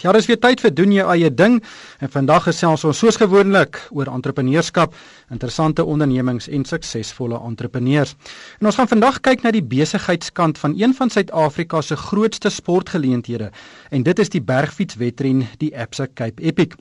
Ja, 0.00 0.14
dis 0.16 0.30
weer 0.30 0.38
tyd 0.40 0.62
vir 0.64 0.72
doen 0.72 0.92
jou 0.94 1.04
eie 1.12 1.28
ding 1.28 1.58
en 2.00 2.08
vandag 2.08 2.46
gesels 2.46 2.86
ons 2.88 3.02
soos 3.02 3.18
gewoonlik 3.20 3.76
oor 3.92 4.08
entrepreneurskap, 4.08 4.94
interessante 5.28 5.84
ondernemings 5.84 6.48
en 6.48 6.64
suksesvolle 6.64 7.36
entrepreneurs. 7.44 8.14
En 8.62 8.70
ons 8.70 8.78
gaan 8.80 8.88
vandag 8.88 9.18
kyk 9.20 9.44
na 9.44 9.52
die 9.52 9.60
besigheidskant 9.60 10.56
van 10.62 10.78
een 10.80 10.96
van 10.96 11.12
Suid-Afrika 11.12 11.82
se 11.84 12.00
grootste 12.00 12.48
sportgeleenthede 12.48 13.50
en 13.90 14.06
dit 14.08 14.24
is 14.24 14.32
die 14.32 14.40
bergfietswedren, 14.40 15.44
die 15.60 15.74
Absa 15.76 16.08
Cape 16.08 16.40
Epic. 16.48 16.78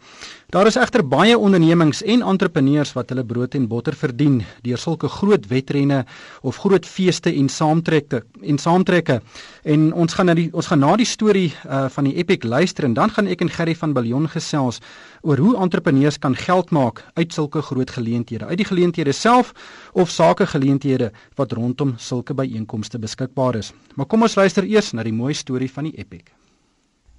Daar 0.49 0.65
is 0.65 0.79
egter 0.81 1.03
baie 1.05 1.35
ondernemings 1.37 1.99
en 2.09 2.23
entrepreneurs 2.25 2.95
wat 2.97 3.11
hulle 3.13 3.21
brood 3.21 3.53
en 3.53 3.67
botter 3.69 3.93
verdien 3.93 4.39
deur 4.65 4.79
sulke 4.81 5.05
groot 5.13 5.43
wedrenne 5.45 5.99
of 6.41 6.57
groot 6.63 6.87
feeste 6.89 7.29
en 7.29 7.51
saamtrekke 7.53 8.23
en 8.41 8.57
saamtrekke. 8.57 9.19
En 9.61 9.83
ons 9.93 10.17
gaan 10.17 10.25
na 10.25 10.33
die 10.39 10.47
ons 10.49 10.71
gaan 10.71 10.81
na 10.81 10.95
die 10.97 11.05
storie 11.05 11.51
uh, 11.51 11.83
van 11.93 12.09
die 12.09 12.15
Epic 12.17 12.49
luister 12.49 12.89
en 12.89 12.97
dan 12.97 13.13
gaan 13.13 13.29
ek 13.29 13.45
en 13.45 13.53
Gerry 13.59 13.77
van 13.77 13.93
Billion 13.93 14.25
gesels 14.25 14.81
oor 15.21 15.37
hoe 15.37 15.53
entrepreneurs 15.61 16.17
kan 16.17 16.33
geld 16.33 16.73
maak 16.73 17.03
uit 17.13 17.29
sulke 17.29 17.61
groot 17.69 17.93
geleenthede, 17.99 18.49
uit 18.49 18.63
die 18.63 18.69
geleenthede 18.71 19.13
self 19.13 19.53
of 19.93 20.09
sakegeleenthede 20.09 21.11
wat 21.37 21.53
rondom 21.53 21.93
sulke 22.01 22.33
byeenkomste 22.33 22.97
beskikbaar 22.97 23.61
is. 23.61 23.69
Maar 23.93 24.09
kom 24.09 24.25
ons 24.25 24.41
luister 24.41 24.65
eers 24.65 24.95
na 24.97 25.05
die 25.05 25.13
mooi 25.13 25.37
storie 25.37 25.69
van 25.69 25.91
die 25.91 25.97
Epic. 26.01 26.38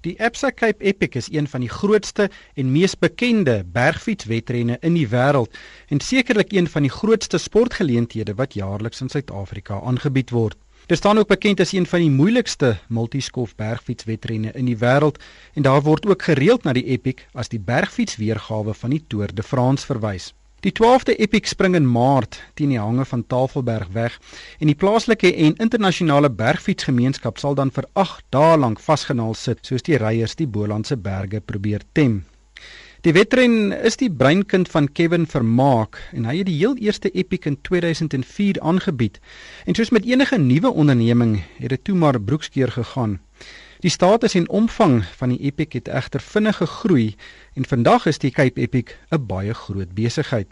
Die 0.01 0.19
Absa 0.19 0.49
Cape 0.49 0.83
Epic 0.83 1.15
is 1.15 1.27
een 1.31 1.47
van 1.47 1.61
die 1.61 1.69
grootste 1.69 2.29
en 2.53 2.71
mees 2.71 2.95
bekende 2.97 3.61
bergfietswedrenne 3.73 4.79
in 4.81 4.95
die 4.97 5.05
wêreld 5.11 5.59
en 5.93 6.01
sekerlik 6.01 6.55
een 6.57 6.69
van 6.73 6.87
die 6.87 6.91
grootste 6.91 7.37
sportgeleenthede 7.37 8.33
wat 8.39 8.57
jaarliks 8.57 9.01
in 9.05 9.13
Suid-Afrika 9.13 9.77
aangebied 9.85 10.33
word. 10.33 10.57
Dit 10.89 10.97
staan 10.97 11.21
ook 11.21 11.29
bekend 11.29 11.61
as 11.61 11.75
een 11.77 11.85
van 11.85 12.01
die 12.01 12.09
moeilikste 12.09 12.79
multiskof 12.89 13.53
bergfietswedrenne 13.55 14.57
in 14.57 14.65
die 14.65 14.79
wêreld 14.81 15.21
en 15.53 15.69
daar 15.69 15.85
word 15.85 16.09
ook 16.09 16.25
gereeld 16.31 16.63
na 16.63 16.73
die 16.73 16.87
Epic 16.97 17.21
as 17.33 17.53
die 17.53 17.61
bergfietsweergawe 17.61 18.73
van 18.73 18.97
die 18.97 19.03
Tour 19.07 19.29
de 19.35 19.43
France 19.43 19.85
verwys. 19.85 20.33
Die 20.61 20.71
12de 20.77 21.15
Epic 21.17 21.47
spring 21.49 21.73
in 21.73 21.87
Maart 21.89 22.35
teen 22.53 22.69
die 22.69 22.77
hange 22.77 23.01
van 23.09 23.23
Tafelberg 23.25 23.87
weg 23.95 24.19
en 24.61 24.69
die 24.69 24.77
plaaslike 24.77 25.31
en 25.33 25.55
internasionale 25.65 26.29
bergfietsgemeenskap 26.29 27.41
sal 27.41 27.57
dan 27.57 27.71
vir 27.73 27.87
8 27.97 28.27
dae 28.29 28.59
lank 28.61 28.83
vasgenaal 28.85 29.33
sit 29.33 29.65
soos 29.65 29.81
die 29.87 29.97
ryers 29.97 30.37
die 30.37 30.45
Bolandse 30.45 30.99
berge 31.01 31.41
probeer 31.41 31.81
tem. 31.97 32.19
Die 33.01 33.15
wedren 33.17 33.73
is 33.73 33.97
die 33.97 34.11
breinkind 34.13 34.69
van 34.69 34.91
Kevin 34.93 35.25
Vermaak 35.25 35.97
en 36.13 36.29
hy 36.29 36.37
het 36.43 36.51
die 36.51 36.59
heel 36.59 36.77
eerste 36.77 37.09
Epic 37.09 37.49
in 37.49 37.57
2004 37.65 38.61
aangebied. 38.61 39.17
En 39.65 39.73
soos 39.73 39.89
met 39.89 40.05
enige 40.05 40.37
nuwe 40.37 40.69
onderneming 40.69 41.39
het 41.57 41.73
dit 41.73 41.83
toe 41.89 41.97
maar 41.97 42.21
broekskeer 42.21 42.69
gegaan. 42.77 43.17
Die 43.81 43.89
status 43.89 44.35
en 44.37 44.45
omvang 44.53 44.99
van 45.17 45.31
die 45.33 45.39
Epic 45.41 45.73
het 45.73 45.87
egter 45.89 46.21
vinnig 46.21 46.59
gegroei 46.61 47.15
en 47.57 47.65
vandag 47.65 48.05
is 48.05 48.19
die 48.21 48.29
Cape 48.29 48.61
Epic 48.61 48.93
'n 49.09 49.25
baie 49.25 49.53
groot 49.53 49.93
besigheid. 49.97 50.47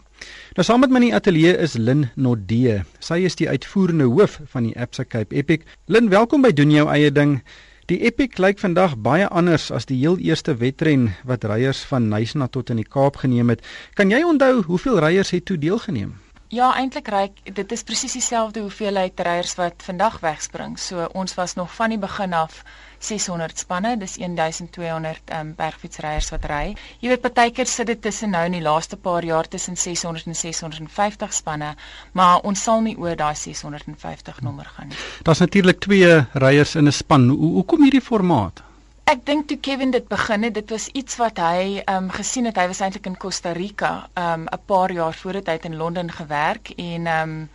Nou 0.58 0.64
saam 0.66 0.80
met 0.80 0.90
my 0.90 0.96
in 0.96 1.02
die 1.02 1.14
ateljee 1.14 1.56
is 1.56 1.76
Lin 1.78 2.10
Nodee. 2.16 2.82
Sy 2.98 3.18
is 3.22 3.36
die 3.36 3.48
uitvoerende 3.48 4.04
hoof 4.04 4.40
van 4.46 4.62
die 4.62 4.74
Absa 4.76 5.04
Cape 5.04 5.34
Epic. 5.34 5.62
Lin, 5.86 6.08
welkom 6.08 6.42
by 6.42 6.52
doen 6.52 6.70
jou 6.70 6.88
eie 6.88 7.12
ding. 7.12 7.42
Die 7.86 8.00
Epic 8.02 8.38
lyk 8.38 8.58
vandag 8.58 8.98
baie 8.98 9.28
anders 9.28 9.70
as 9.70 9.86
die 9.86 9.98
heel 9.98 10.18
eerste 10.18 10.56
wedren 10.56 11.14
wat 11.24 11.44
ryers 11.44 11.84
van 11.84 12.08
Nysna 12.08 12.46
tot 12.46 12.70
in 12.70 12.76
die 12.76 12.88
Kaap 12.88 13.16
geneem 13.16 13.48
het. 13.48 13.66
Kan 13.94 14.10
jy 14.10 14.22
onthou 14.22 14.62
hoeveel 14.62 14.98
ryers 14.98 15.30
het 15.30 15.44
toe 15.44 15.58
deelgeneem? 15.58 16.18
Ja, 16.48 16.74
eintlik 16.74 17.08
reik 17.08 17.54
dit 17.54 17.72
is 17.72 17.82
presies 17.82 18.12
dieselfde 18.12 18.60
hoeveelheid 18.60 19.20
ryers 19.20 19.54
wat 19.54 19.82
vandag 19.86 20.20
wegspring. 20.20 20.78
So 20.78 21.06
ons 21.12 21.34
was 21.34 21.54
nog 21.54 21.74
van 21.74 21.88
die 21.94 21.98
begin 21.98 22.32
af 22.32 22.64
600 23.00 23.58
spanne, 23.58 23.96
dis 24.00 24.16
1200 24.20 25.32
um, 25.32 25.52
bergfietsryers 25.56 26.30
wat 26.34 26.44
ry. 26.50 26.64
Jy 27.00 27.12
weet 27.14 27.24
partykeer 27.24 27.68
sit 27.70 27.88
dit 27.88 28.02
tussen 28.02 28.34
nou 28.36 28.44
in 28.48 28.58
die 28.58 28.64
laaste 28.64 28.98
paar 29.00 29.24
jaar 29.24 29.48
tussen 29.48 29.76
600 29.76 30.28
en 30.28 30.36
650 30.36 31.32
spanne, 31.32 31.74
maar 32.12 32.44
ons 32.44 32.62
sal 32.62 32.84
nie 32.84 32.96
oor 33.00 33.16
daai 33.16 33.34
650 33.34 34.42
nommer 34.44 34.68
gaan 34.76 34.92
nie. 34.92 34.98
Daar's 35.24 35.40
natuurlik 35.40 35.80
twee 35.80 36.26
ryers 36.32 36.74
in 36.74 36.88
'n 36.88 36.92
span. 36.92 37.28
Hoe 37.28 37.54
hoekom 37.60 37.82
hierdie 37.82 38.04
formaat? 38.04 38.62
Ek 39.10 39.24
dink 39.26 39.48
toe 39.48 39.56
Kevin 39.58 39.90
dit 39.90 40.08
begin 40.08 40.42
het, 40.42 40.54
dit 40.54 40.70
was 40.70 40.86
iets 40.94 41.16
wat 41.16 41.38
hy 41.38 41.80
ehm 41.80 42.04
um, 42.04 42.10
gesien 42.10 42.44
het. 42.44 42.56
Hy 42.56 42.66
was 42.70 42.80
eintlik 42.80 43.06
in 43.06 43.16
Costa 43.16 43.52
Rica 43.52 44.08
ehm 44.14 44.40
um, 44.40 44.46
'n 44.52 44.60
paar 44.66 44.92
jaar 44.92 45.14
voor 45.14 45.32
dit 45.32 45.46
hy 45.46 45.52
het 45.52 45.64
in 45.64 45.76
Londen 45.76 46.12
gewerk 46.12 46.70
en 46.76 47.06
ehm 47.06 47.30
um, 47.30 47.48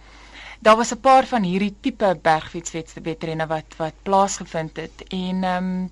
daar 0.65 0.75
was 0.75 0.91
'n 0.93 0.99
paar 0.99 1.25
van 1.25 1.43
hierdie 1.43 1.75
tipe 1.81 2.09
bergfietswedrenne 2.21 3.47
wat 3.47 3.75
wat 3.77 3.93
plaasgevind 4.03 4.75
het. 4.77 5.03
En 5.07 5.43
ehm 5.43 5.69
um, 5.69 5.91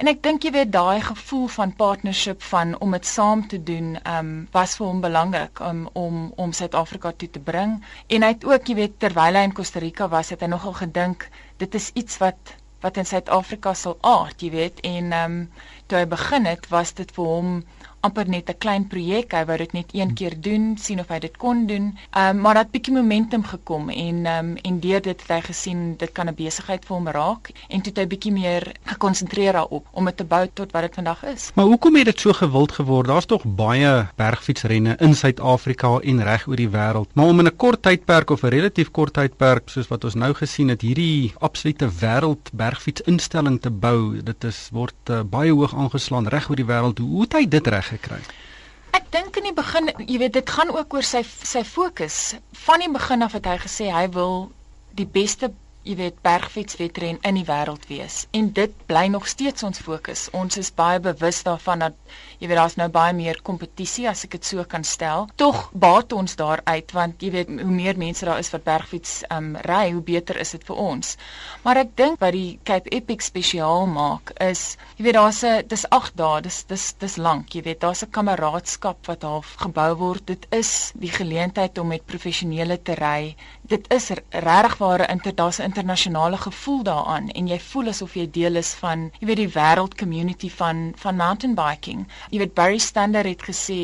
en 0.00 0.06
ek 0.06 0.22
dink 0.22 0.42
jy 0.42 0.50
weet 0.50 0.72
daai 0.72 1.00
gevoel 1.00 1.46
van 1.46 1.74
partnership 1.76 2.42
van 2.42 2.78
om 2.80 2.90
dit 2.96 3.06
saam 3.06 3.46
te 3.48 3.62
doen 3.62 3.98
ehm 4.02 4.18
um, 4.18 4.48
was 4.52 4.76
vir 4.76 4.86
hom 4.86 5.00
belangrik 5.00 5.60
um, 5.60 5.88
om 5.92 6.32
om 6.36 6.52
Suid-Afrika 6.52 7.12
toe 7.16 7.30
te 7.30 7.40
bring. 7.40 7.84
En 8.06 8.22
hy 8.22 8.28
het 8.28 8.44
ook 8.44 8.66
jy 8.66 8.74
weet 8.74 8.98
terwyl 8.98 9.34
hy 9.34 9.42
in 9.42 9.52
Costa 9.52 9.78
Rica 9.78 10.08
was 10.08 10.30
het 10.30 10.40
hy 10.40 10.46
nogal 10.46 10.72
gedink 10.72 11.28
dit 11.56 11.74
is 11.74 11.90
iets 11.94 12.18
wat 12.18 12.56
wat 12.80 12.96
in 12.96 13.06
Suid-Afrika 13.06 13.74
sal 13.74 13.98
aard, 14.00 14.42
jy 14.42 14.50
weet, 14.50 14.80
en 14.80 15.12
ehm 15.12 15.32
um, 15.32 15.50
toe 15.86 15.98
hy 15.98 16.06
begin 16.06 16.44
het, 16.46 16.68
was 16.68 16.92
dit 16.94 17.12
vir 17.16 17.24
hom 17.24 17.64
amper 18.06 18.28
net 18.28 18.50
'n 18.50 18.58
klein 18.58 18.86
projek. 18.86 19.32
Hy 19.32 19.44
wou 19.44 19.56
dit 19.56 19.72
net 19.72 19.90
een 19.92 20.14
keer 20.14 20.34
doen, 20.40 20.76
sien 20.78 21.00
of 21.00 21.08
hy 21.08 21.18
dit 21.18 21.36
kon 21.36 21.66
doen. 21.66 21.92
Ehm 22.10 22.36
um, 22.36 22.40
maar 22.40 22.54
dat 22.54 22.70
bietjie 22.70 22.94
momentum 22.94 23.44
gekom 23.44 23.88
en 23.90 24.26
ehm 24.26 24.50
um, 24.50 24.56
en 24.62 24.80
deur 24.80 25.02
dit 25.02 25.20
het 25.20 25.30
hy 25.30 25.40
gesien 25.40 25.96
dit 25.96 26.12
kan 26.12 26.28
'n 26.28 26.34
besigheid 26.34 26.84
vir 26.84 26.96
hom 26.96 27.08
raak 27.08 27.50
en 27.68 27.80
toe 27.80 27.92
het 27.92 27.98
hy 27.98 28.06
bietjie 28.06 28.32
meer 28.32 28.72
gekonsentreer 28.84 29.52
daarop 29.52 29.86
om 29.92 30.04
dit 30.04 30.16
te 30.16 30.24
bou 30.24 30.46
tot 30.54 30.72
wat 30.72 30.82
dit 30.82 30.94
vandag 30.94 31.24
is. 31.24 31.50
Maar 31.54 31.64
hoekom 31.64 31.96
het 31.96 32.04
dit 32.04 32.20
so 32.20 32.32
gewild 32.32 32.72
geword? 32.72 33.06
Daar's 33.06 33.26
tog 33.26 33.44
baie 33.44 34.06
bergfietsrenne 34.16 34.96
in 34.98 35.14
Suid-Afrika 35.14 35.98
en 35.98 36.22
reg 36.22 36.46
oor 36.48 36.56
die 36.56 36.68
wêreld. 36.68 37.08
Maar 37.12 37.26
om 37.26 37.38
in 37.38 37.46
'n 37.46 37.56
kort 37.56 37.82
tydperk 37.82 38.30
of 38.30 38.42
'n 38.42 38.48
relatief 38.48 38.90
kort 38.90 39.12
tydperk 39.12 39.68
soos 39.68 39.88
wat 39.88 40.04
ons 40.04 40.14
nou 40.14 40.32
gesien 40.34 40.68
het, 40.68 40.80
hierdie 40.80 41.32
absolute 41.38 41.88
wêreld 42.00 42.50
bergfietsinstelling 42.52 43.60
te 43.60 43.70
bou, 43.70 44.22
dit 44.22 44.44
is 44.44 44.68
word 44.72 45.10
uh, 45.10 45.22
baie 45.22 45.52
hoog 45.52 45.74
aangeslaan 45.74 46.28
reg 46.28 46.48
oor 46.50 46.56
die 46.56 46.64
wêreld. 46.64 46.98
Hoe 46.98 47.20
het 47.20 47.32
hy 47.32 47.48
dit 47.48 47.66
reg 47.66 47.90
gekry? 47.96 48.20
Ek 48.96 49.10
dink 49.12 49.36
in 49.36 49.50
die 49.50 49.56
begin, 49.56 49.90
jy 50.06 50.20
weet, 50.22 50.36
dit 50.38 50.50
gaan 50.56 50.72
ook 50.72 50.94
oor 50.96 51.04
sy 51.04 51.20
sy 51.26 51.64
fokus. 51.66 52.34
Van 52.66 52.80
die 52.84 52.92
begin 52.92 53.26
af 53.26 53.36
het 53.36 53.48
hy 53.50 53.58
gesê 53.66 53.90
hy 53.92 54.06
wil 54.14 54.46
die 54.96 55.08
beste 55.18 55.52
jy 55.86 55.94
weet 56.00 56.16
bergfietswedren 56.26 57.18
in 57.28 57.36
die 57.38 57.46
wêreld 57.46 57.84
wees 57.90 58.24
en 58.34 58.48
dit 58.54 58.72
bly 58.90 59.04
nog 59.12 59.28
steeds 59.30 59.62
ons 59.66 59.82
fokus. 59.88 60.26
Ons 60.34 60.58
is 60.62 60.72
baie 60.74 60.98
bewus 61.02 61.42
daarvan 61.46 61.84
dat 61.84 62.16
jy 62.38 62.48
weet 62.48 62.58
daar's 62.60 62.76
nou 62.76 62.88
baie 62.92 63.14
meer 63.16 63.40
kompetisie 63.42 64.08
as 64.08 64.24
ek 64.24 64.36
dit 64.36 64.44
so 64.44 64.64
kan 64.64 64.84
stel. 64.84 65.28
Tog 65.36 65.70
baat 65.72 66.12
ons 66.12 66.36
daaruit 66.36 66.92
want 66.92 67.22
jy 67.22 67.30
weet 67.30 67.48
hoe 67.48 67.72
meer 67.72 67.98
mense 67.98 68.24
daar 68.24 68.38
is 68.38 68.50
wat 68.54 68.64
bergfiets 68.64 69.22
um 69.30 69.56
ry, 69.66 69.92
hoe 69.92 70.02
beter 70.02 70.36
is 70.40 70.50
dit 70.56 70.64
vir 70.68 70.76
ons. 70.76 71.16
Maar 71.64 71.82
ek 71.84 71.96
dink 71.96 72.20
wat 72.20 72.32
die 72.36 72.58
Cape 72.64 72.90
Epic 72.94 73.24
spesiaal 73.24 73.86
maak 73.86 74.32
is 74.40 74.76
jy 74.96 75.08
weet 75.08 75.18
daar's 75.18 75.42
'n 75.44 75.66
dis 75.68 75.86
8 75.90 76.16
dae, 76.16 76.40
dis 76.42 76.64
dis 76.64 76.92
dis 76.98 77.16
lank, 77.16 77.54
jy 77.54 77.62
weet 77.62 77.80
daar's 77.80 78.02
'n 78.02 78.10
kameraadskap 78.10 79.06
wat 79.06 79.22
half 79.22 79.54
gebou 79.58 79.94
word. 79.94 80.26
Dit 80.26 80.46
is 80.50 80.92
die 80.94 81.10
geleentheid 81.10 81.78
om 81.78 81.88
met 81.88 82.06
professionele 82.06 82.82
te 82.82 82.94
ry. 82.94 83.36
Dit 83.62 83.86
is 83.92 84.10
regtig 84.30 84.78
ware 84.78 85.06
inter 85.10 85.34
daar's 85.34 85.58
'n 85.58 85.68
internasionale 85.70 86.36
gevoel 86.36 86.82
daaraan 86.82 87.28
en 87.30 87.48
jy 87.48 87.58
voel 87.58 87.88
asof 87.88 88.14
jy 88.14 88.30
deel 88.30 88.56
is 88.56 88.74
van 88.74 89.10
jy 89.20 89.26
weet 89.26 89.36
die 89.36 89.52
wêreld 89.54 89.94
community 89.94 90.50
van 90.50 90.92
van 90.96 91.16
mountain 91.16 91.54
biking. 91.54 92.06
Jy 92.30 92.38
weet 92.42 92.54
Barry 92.58 92.78
Stander 92.82 93.26
het 93.28 93.42
gesê 93.48 93.78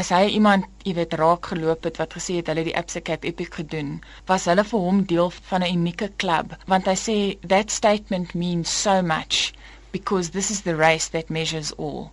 as 0.00 0.10
hy 0.14 0.20
iemand 0.38 0.66
jy 0.86 0.92
weet 0.98 1.16
raak 1.20 1.48
geloop 1.52 1.88
het 1.88 1.96
wat 2.02 2.14
gesê 2.18 2.36
het 2.38 2.50
hulle 2.52 2.64
die 2.68 2.76
Absa 2.80 3.00
Cape 3.08 3.26
Epic 3.30 3.56
gedoen, 3.58 3.96
was 4.30 4.46
hulle 4.50 4.64
vir 4.72 4.84
hom 4.84 5.00
deel 5.12 5.32
van 5.50 5.64
'n 5.66 5.74
unieke 5.80 6.08
klub 6.24 6.54
want 6.74 6.86
hy 6.86 6.96
sê 7.06 7.16
that 7.54 7.74
statement 7.80 8.34
means 8.34 8.70
so 8.84 9.02
much 9.02 9.52
because 9.90 10.30
this 10.30 10.50
is 10.50 10.62
the 10.62 10.76
race 10.76 11.08
that 11.08 11.30
measures 11.30 11.72
all. 11.72 12.10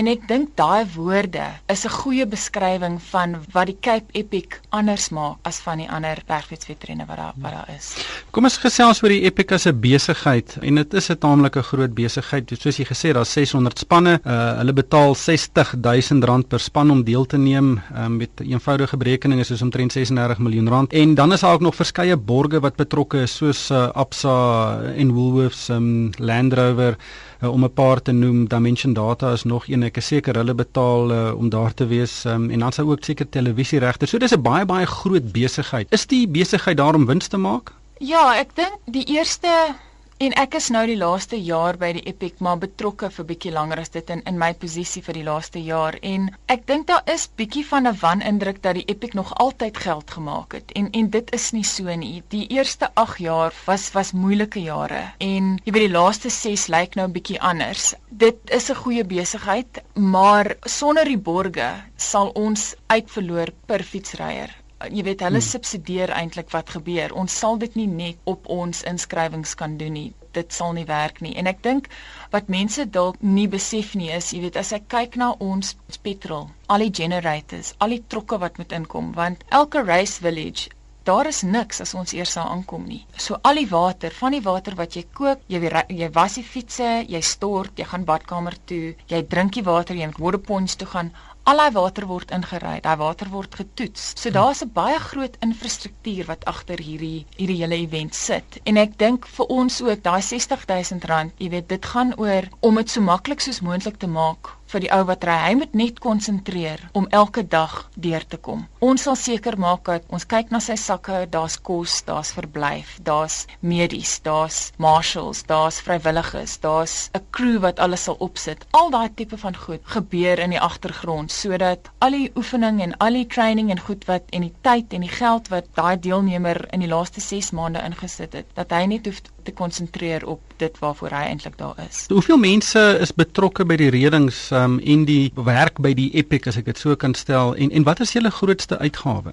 En 0.00 0.08
ek 0.08 0.22
dink 0.30 0.54
daai 0.56 0.88
woorde 0.94 1.44
is 1.68 1.84
'n 1.84 1.92
goeie 1.92 2.24
beskrywing 2.24 2.96
van 3.10 3.36
wat 3.52 3.66
die 3.68 3.76
Cape 3.80 4.08
Epic 4.16 4.56
anders 4.70 5.10
maak 5.10 5.36
as 5.44 5.58
van 5.60 5.76
die 5.76 5.90
ander 5.90 6.16
bergfietswedrenne 6.26 7.04
wat 7.04 7.16
daar 7.16 7.34
wat 7.36 7.52
daar 7.52 7.68
is. 7.76 7.96
Kom 8.30 8.44
ons 8.44 8.56
gesels 8.56 9.02
oor 9.02 9.12
die 9.12 9.24
Epic 9.28 9.52
as 9.52 9.66
'n 9.66 9.80
besigheid 9.80 10.56
en 10.62 10.74
dit 10.74 10.94
is 10.94 11.10
'n 11.10 11.18
taamlike 11.18 11.62
groot 11.62 11.94
besigheid. 11.94 12.48
Soos 12.48 12.76
jy 12.78 12.84
gesê, 12.84 13.12
daar's 13.12 13.32
600 13.32 13.78
spanne. 13.78 14.20
Uh, 14.24 14.56
hulle 14.56 14.72
betaal 14.72 15.14
60000 15.14 16.24
rand 16.24 16.48
per 16.48 16.60
span 16.60 16.90
om 16.90 17.04
deel 17.04 17.26
te 17.26 17.36
neem. 17.36 17.82
Um, 17.96 18.16
met 18.16 18.30
eenvoudige 18.40 18.96
berekening 18.96 19.40
is 19.40 19.48
dit 19.48 19.62
omtrent 19.62 19.92
36 19.92 20.38
miljoen 20.38 20.68
rand. 20.68 20.92
En 20.92 21.14
dan 21.14 21.32
is 21.32 21.40
daar 21.40 21.52
ook 21.52 21.60
nog 21.60 21.74
verskeie 21.74 22.16
borgers 22.16 22.62
wat 22.62 22.76
betrokke 22.76 23.20
is 23.20 23.36
soos 23.36 23.70
uh, 23.70 23.90
Absa 23.92 24.80
en 24.96 25.12
Woolworths, 25.12 25.68
um, 25.68 26.10
Land 26.16 26.52
Rover 26.52 26.96
uh, 27.42 27.52
om 27.52 27.64
'n 27.64 27.72
paar 27.72 28.02
te 28.02 28.12
noem, 28.12 28.48
Dimension 28.48 28.92
Data 28.92 29.32
is 29.32 29.44
nog 29.44 29.68
een. 29.68 29.82
Ek 29.82 29.96
is 29.96 30.06
seker 30.06 30.34
hulle 30.34 30.54
betaal 30.54 31.10
uh, 31.10 31.34
om 31.36 31.48
daar 31.48 31.74
te 31.74 31.86
wees 31.86 32.24
um, 32.24 32.50
en 32.50 32.58
dan 32.58 32.72
sou 32.72 32.90
ook 32.90 33.04
seker 33.04 33.28
televisieregte. 33.28 34.06
So 34.06 34.18
dis 34.18 34.32
'n 34.32 34.42
baie 34.42 34.64
baie 34.64 34.86
groot 34.86 35.32
besigheid. 35.32 35.86
Is 35.90 36.06
die 36.06 36.28
besigheid 36.28 36.76
daar 36.76 36.94
om 36.94 37.06
wins 37.06 37.28
te 37.28 37.36
maak? 37.36 37.72
Ja, 37.98 38.34
ek 38.38 38.54
dink 38.56 38.78
die 38.84 39.04
eerste 39.04 39.74
En 40.20 40.34
ek 40.36 40.52
is 40.58 40.66
nou 40.74 40.80
die 40.84 40.98
laaste 41.00 41.38
jaar 41.40 41.78
by 41.80 41.88
die 41.96 42.02
Epic 42.10 42.42
maar 42.44 42.58
betrokke 42.60 43.08
vir 43.14 43.26
bietjie 43.30 43.52
langer 43.54 43.80
as 43.80 43.92
dit 43.94 44.10
in 44.12 44.20
in 44.28 44.36
my 44.42 44.50
posisie 44.64 45.00
vir 45.06 45.16
die 45.16 45.22
laaste 45.28 45.62
jaar 45.64 45.96
en 46.08 46.26
ek 46.54 46.66
dink 46.68 46.84
daar 46.90 47.08
is 47.14 47.24
bietjie 47.40 47.62
van 47.70 47.88
'n 47.88 47.96
wanindruk 48.02 48.60
dat 48.66 48.76
die 48.76 48.84
Epic 48.92 49.16
nog 49.16 49.32
altyd 49.46 49.80
geld 49.86 50.12
gemaak 50.18 50.58
het 50.58 50.76
en 50.82 50.90
en 51.00 51.08
dit 51.16 51.32
is 51.38 51.48
nie 51.56 51.64
so 51.70 51.96
nie. 52.02 52.22
Die 52.36 52.44
eerste 52.58 52.92
8 53.04 53.24
jaar 53.30 53.56
was 53.64 53.88
was 53.96 54.12
moeilike 54.12 54.60
jare 54.60 55.02
en 55.30 55.50
jy 55.64 55.72
weet 55.72 55.88
die 55.88 55.96
laaste 55.96 56.36
6 56.36 56.68
lyk 56.76 57.00
nou 57.00 57.08
bietjie 57.08 57.40
anders. 57.40 57.94
Dit 58.10 58.56
is 58.60 58.68
'n 58.68 58.82
goeie 58.84 59.04
besigheid, 59.04 59.82
maar 59.94 60.56
sonder 60.60 61.04
die 61.04 61.22
borge 61.32 61.72
sal 61.96 62.28
ons 62.28 62.74
uitverloor 62.88 63.56
per 63.66 63.82
fietsryer 63.82 64.60
jy 64.88 65.02
weet 65.04 65.20
hulle 65.26 65.40
hmm. 65.40 65.48
subsidieer 65.48 66.12
eintlik 66.16 66.50
wat 66.54 66.72
gebeur. 66.76 67.12
Ons 67.22 67.36
sal 67.42 67.60
dit 67.60 67.76
nie 67.76 67.88
net 67.90 68.32
op 68.32 68.48
ons 68.48 68.82
inskrywings 68.92 69.54
kan 69.60 69.76
doen 69.82 69.92
nie. 69.98 70.08
Dit 70.32 70.54
sal 70.56 70.72
nie 70.78 70.86
werk 70.88 71.20
nie. 71.20 71.34
En 71.36 71.50
ek 71.50 71.62
dink 71.66 71.88
wat 72.32 72.48
mense 72.48 72.86
dalk 72.96 73.20
nie 73.20 73.48
besef 73.50 73.94
nie 73.98 74.10
is, 74.14 74.32
jy 74.32 74.44
weet 74.46 74.56
as 74.60 74.72
ek 74.76 74.88
kyk 74.94 75.20
na 75.20 75.32
ons 75.52 75.74
petrol, 76.04 76.48
al 76.68 76.86
die 76.86 76.92
generators, 77.02 77.74
al 77.78 77.96
die 77.96 78.04
trokke 78.08 78.38
wat 78.40 78.60
moet 78.62 78.76
inkom, 78.80 79.12
want 79.18 79.42
elke 79.62 79.82
race 79.84 80.22
village 80.22 80.70
Daar 81.08 81.26
is 81.26 81.38
niks 81.42 81.78
as 81.80 81.94
ons 81.96 82.12
eers 82.12 82.34
daar 82.36 82.50
aankom 82.52 82.82
nie. 82.86 82.98
So 83.16 83.38
al 83.48 83.56
die 83.58 83.68
water, 83.70 84.12
van 84.18 84.34
die 84.36 84.42
water 84.44 84.74
wat 84.76 84.96
jy 84.98 85.02
kook, 85.16 85.40
jy 85.48 85.70
jy 86.00 86.08
was 86.16 86.36
die 86.36 86.44
fietsse, 86.44 86.90
jy 87.14 87.22
stort, 87.24 87.80
jy 87.80 87.86
gaan 87.92 88.04
badkamer 88.10 88.56
toe, 88.68 88.92
jy 89.08 89.20
drink 89.34 89.56
die 89.56 89.64
water, 89.64 89.96
jy 89.96 90.10
moet 90.10 90.20
water 90.26 90.42
ponds 90.50 90.76
toe 90.76 90.90
gaan, 90.92 91.10
al 91.44 91.56
daai 91.56 91.72
water 91.72 92.06
word 92.06 92.30
ingery, 92.30 92.80
daai 92.84 92.96
water 92.96 93.28
word 93.30 93.54
getoets. 93.54 94.12
So 94.16 94.28
hm. 94.28 94.34
daar's 94.34 94.62
'n 94.64 94.72
baie 94.72 94.98
groot 94.98 95.36
infrastruktuur 95.40 96.26
wat 96.26 96.44
agter 96.44 96.78
hierdie 96.78 97.26
hierdie 97.36 97.60
hele 97.62 97.78
event 97.86 98.14
sit. 98.14 98.60
En 98.64 98.76
ek 98.76 98.98
dink 98.98 99.26
vir 99.26 99.46
ons 99.46 99.82
ook, 99.82 100.02
daai 100.02 100.22
60000 100.22 101.04
rand, 101.04 101.32
jy 101.38 101.48
weet, 101.50 101.68
dit 101.68 101.84
gaan 101.84 102.14
oor 102.16 102.48
om 102.60 102.74
dit 102.74 102.90
so 102.90 103.00
maklik 103.00 103.40
soos 103.40 103.60
moontlik 103.60 103.98
te 103.98 104.06
maak 104.06 104.56
vir 104.70 104.84
die 104.84 104.90
ou 104.94 105.02
wat 105.08 105.24
ry. 105.26 105.36
Hy 105.48 105.54
moet 105.58 105.72
net 105.74 105.98
konsentreer 106.02 106.82
om 106.94 107.08
elke 107.10 107.42
dag 107.42 107.88
deur 107.94 108.24
te 108.26 108.38
kom. 108.38 108.66
Ons 108.78 109.06
sal 109.08 109.16
seker 109.18 109.58
maak 109.58 109.84
dat 109.88 110.06
ons 110.14 110.26
kyk 110.30 110.52
na 110.54 110.60
sy 110.62 110.76
sakke, 110.78 111.24
daar's 111.30 111.56
kos, 111.58 112.00
daar's 112.06 112.30
verblyf, 112.36 112.96
daar's 113.02 113.46
medies, 113.60 114.18
daar's 114.26 114.70
marshals, 114.78 115.42
daar's 115.50 115.80
vrywilligers, 115.82 116.58
daar's 116.62 117.10
'n 117.14 117.24
crew 117.30 117.58
wat 117.66 117.80
alles 117.80 118.04
sal 118.04 118.16
opsit. 118.20 118.66
Al 118.70 118.90
daai 118.90 119.10
tipe 119.14 119.36
van 119.36 119.56
goed 119.56 119.82
gebeur 119.84 120.38
in 120.38 120.50
die 120.50 120.60
agtergrond 120.60 121.29
sodat 121.30 121.90
al 122.04 122.16
die 122.16 122.30
oefening 122.36 122.80
en 122.82 122.96
al 122.98 123.16
die 123.18 123.26
training 123.26 123.70
en 123.70 123.80
goed 123.80 124.04
wat 124.08 124.28
en 124.34 124.44
die 124.46 124.52
tyd 124.66 124.92
en 124.96 125.04
die 125.06 125.12
geld 125.12 125.48
wat 125.52 125.68
daai 125.78 125.96
deelnemer 126.00 126.62
in 126.74 126.84
die 126.84 126.90
laaste 126.90 127.22
6 127.22 127.52
maande 127.56 127.82
ingesit 127.86 128.34
het, 128.36 128.48
dat 128.58 128.74
hy 128.74 128.84
net 128.90 129.06
hoef 129.08 129.22
te 129.44 129.54
konsentreer 129.56 130.26
op 130.28 130.42
dit 130.60 130.78
waarvoor 130.82 131.14
hy 131.16 131.24
eintlik 131.30 131.56
daar 131.58 131.78
is. 131.88 132.04
Hoeveel 132.12 132.40
mense 132.40 132.82
is 133.00 133.14
betrokke 133.16 133.64
by 133.64 133.78
die 133.80 133.90
redings 133.94 134.50
um, 134.52 134.78
en 134.80 135.06
die 135.08 135.32
werk 135.34 135.80
by 135.80 135.94
die 135.96 136.10
Epic 136.18 136.50
as 136.50 136.60
ek 136.60 136.68
dit 136.72 136.80
so 136.80 136.96
kan 136.96 137.16
stel 137.16 137.54
en 137.56 137.70
en 137.70 137.86
wat 137.88 138.02
is 138.04 138.14
julle 138.16 138.32
grootste 138.34 138.78
uitgawe? 138.78 139.32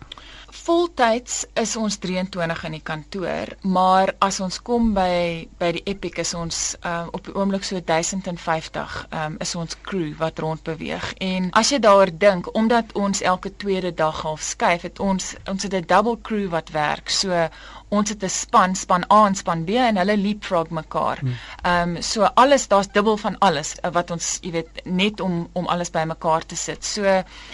Voltyds 0.58 1.46
is 1.54 1.76
ons 1.80 1.98
23 2.04 2.64
in 2.68 2.76
die 2.76 2.84
kantoor, 2.84 3.52
maar 3.62 4.14
as 4.24 4.40
ons 4.44 4.58
kom 4.66 4.90
by 4.96 5.48
by 5.60 5.70
die 5.78 5.84
Epic 5.92 6.18
is 6.24 6.34
ons 6.38 6.60
um, 6.82 7.12
op 7.16 7.28
die 7.28 7.36
oomblik 7.38 7.64
so 7.68 7.80
1050 7.80 8.98
um, 9.12 9.38
is 9.44 9.54
ons 9.56 9.78
crew 9.88 10.16
wat 10.20 10.40
rond 10.44 10.64
beweeg. 10.68 11.12
En 11.24 11.50
as 11.62 11.72
jy 11.72 11.80
daaroor 11.84 12.12
dink, 12.12 12.50
omdat 12.58 12.92
ons 13.00 13.22
elke 13.22 13.54
tweede 13.64 13.94
dag 13.94 14.22
half 14.26 14.44
skuif, 14.44 14.88
het 14.88 15.00
ons 15.00 15.36
ons 15.48 15.64
het 15.64 15.74
'n 15.74 15.88
double 15.88 16.18
crew 16.22 16.50
wat 16.50 16.74
werk. 16.76 17.10
So 17.10 17.48
ons 17.90 18.10
het 18.10 18.24
'n 18.24 18.30
span, 18.30 18.76
span 18.76 19.04
A 19.12 19.26
en 19.26 19.36
span 19.36 19.64
B 19.64 19.70
en 19.70 19.98
hulle 19.98 20.18
leapfrog 20.18 20.70
mekaar. 20.70 21.18
Hmm. 21.20 21.36
Ehm 21.62 21.96
um, 21.96 22.02
so 22.02 22.24
alles, 22.24 22.68
daar's 22.68 22.92
dubbel 22.92 23.18
van 23.18 23.38
alles 23.38 23.76
uh, 23.82 23.92
wat 23.92 24.12
ons, 24.12 24.38
jy 24.42 24.52
weet, 24.52 24.70
net 24.84 25.20
om 25.20 25.48
om 25.54 25.66
alles 25.66 25.90
bymekaar 25.90 26.46
te 26.46 26.56
sit. 26.56 26.86
So 26.86 27.04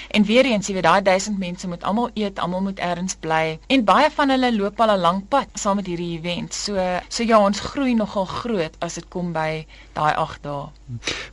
en 0.08 0.24
weer 0.26 0.46
eens, 0.46 0.68
jy 0.68 0.74
weet, 0.74 0.84
daai 0.84 1.02
1000 1.02 1.38
mense 1.38 1.68
moet 1.68 1.84
almal 1.84 2.10
eet, 2.14 2.40
almal 2.40 2.62
moet 2.62 2.80
ergens 2.80 3.16
bly 3.16 3.60
en 3.68 3.84
baie 3.84 4.10
van 4.12 4.30
hulle 4.30 4.56
loop 4.56 4.80
al 4.82 4.96
'n 4.98 5.00
lang 5.00 5.28
pad 5.28 5.48
saam 5.54 5.76
met 5.76 5.86
hierdie 5.86 6.18
event. 6.18 6.54
So 6.54 7.00
so 7.08 7.24
ja, 7.24 7.40
ons 7.40 7.60
groei 7.60 7.94
nogal 7.94 8.26
groot 8.26 8.76
as 8.80 8.94
dit 8.94 9.08
kom 9.10 9.34
by 9.34 9.66
daai 9.94 10.14
8 10.16 10.44
dae. 10.44 10.68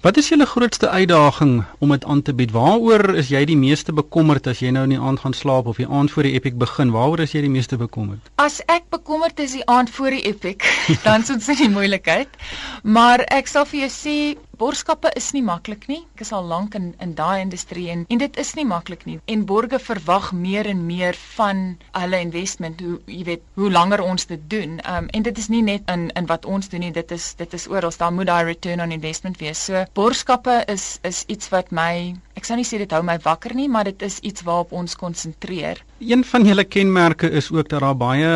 Wat 0.01 0.17
is 0.17 0.29
julle 0.29 0.47
grootste 0.47 0.89
uitdaging 0.89 1.65
om 1.79 1.91
dit 1.91 2.05
aan 2.05 2.23
te 2.23 2.35
bied? 2.35 2.51
Waaroor 2.51 3.15
is 3.15 3.29
jy 3.29 3.45
die 3.45 3.57
meeste 3.57 3.93
bekommerd 3.93 4.47
as 4.47 4.61
jy 4.61 4.71
nou 4.75 4.85
in 4.89 4.95
die 4.95 5.01
aand 5.01 5.21
gaan 5.21 5.37
slaap 5.37 5.67
of 5.67 5.81
die 5.81 5.89
aand 5.89 6.11
voor 6.11 6.29
die 6.29 6.33
epic 6.33 6.57
begin? 6.61 6.93
Waaroor 6.95 7.25
is 7.25 7.33
jy 7.33 7.41
die 7.41 7.53
meeste 7.53 7.77
bekommerd? 7.81 8.31
As 8.37 8.61
ek 8.67 8.90
bekommerd 8.91 9.41
is 9.41 9.57
die 9.57 9.67
aand 9.71 9.91
voor 9.91 10.11
die 10.17 10.23
epic, 10.29 10.67
dan 11.07 11.25
sou 11.25 11.39
dit 11.39 11.65
nie 11.65 11.73
moeilikheid. 11.73 12.29
Maar 12.83 13.25
ek 13.41 13.51
sal 13.51 13.69
vir 13.71 13.87
jou 13.87 13.91
sê 13.95 14.17
borgskappe 14.61 15.11
is 15.17 15.31
nie 15.37 15.43
maklik 15.43 15.87
nie. 15.89 16.03
Ek 16.15 16.25
is 16.27 16.33
al 16.37 16.47
lank 16.51 16.77
in 16.79 16.93
in 17.01 17.15
daai 17.19 17.41
industrie 17.41 17.89
en 17.95 18.05
en 18.09 18.21
dit 18.23 18.41
is 18.43 18.55
nie 18.59 18.67
maklik 18.69 19.07
nie. 19.09 19.19
En 19.27 19.45
borge 19.49 19.81
verwag 19.81 20.31
meer 20.37 20.69
en 20.71 20.85
meer 20.87 21.17
van 21.37 21.63
hulle 21.97 22.21
investment. 22.21 22.81
Hoe 22.85 22.99
jy 23.07 23.25
weet, 23.31 23.45
hoe 23.61 23.71
langer 23.73 24.05
ons 24.05 24.27
dit 24.31 24.43
doen. 24.53 24.79
Um 24.95 25.09
en 25.17 25.27
dit 25.29 25.39
is 25.39 25.49
nie 25.49 25.63
net 25.63 25.89
in 25.91 26.09
in 26.17 26.29
wat 26.31 26.45
ons 26.47 26.69
doen 26.69 26.85
nie. 26.85 26.93
Dit 26.93 27.11
is 27.17 27.35
dit 27.41 27.59
is 27.59 27.69
oral. 27.69 27.93
Daar 28.01 28.13
moet 28.13 28.27
daai 28.27 28.45
return 28.45 28.81
on 28.81 28.93
investment 28.93 29.41
wees. 29.41 29.65
So 29.65 29.85
borgskappe 29.95 30.63
is 30.69 30.99
is 31.03 31.25
iets 31.27 31.49
wat 31.55 31.71
my 31.71 32.15
ek 32.41 32.47
sou 32.49 32.57
nie 32.57 32.65
sê 32.65 32.79
dit 32.81 32.93
hou 32.95 33.03
my 33.05 33.19
wakker 33.25 33.53
nie, 33.55 33.69
maar 33.69 33.85
dit 33.85 34.03
is 34.03 34.19
iets 34.25 34.45
waarop 34.47 34.73
ons 34.73 34.97
konsentreer. 34.97 35.83
Een 36.01 36.25
van 36.25 36.47
julle 36.49 36.65
kenmerke 36.65 37.29
is 37.29 37.51
ook 37.53 37.69
dat 37.69 37.83
daar 37.85 37.97
baie 37.97 38.31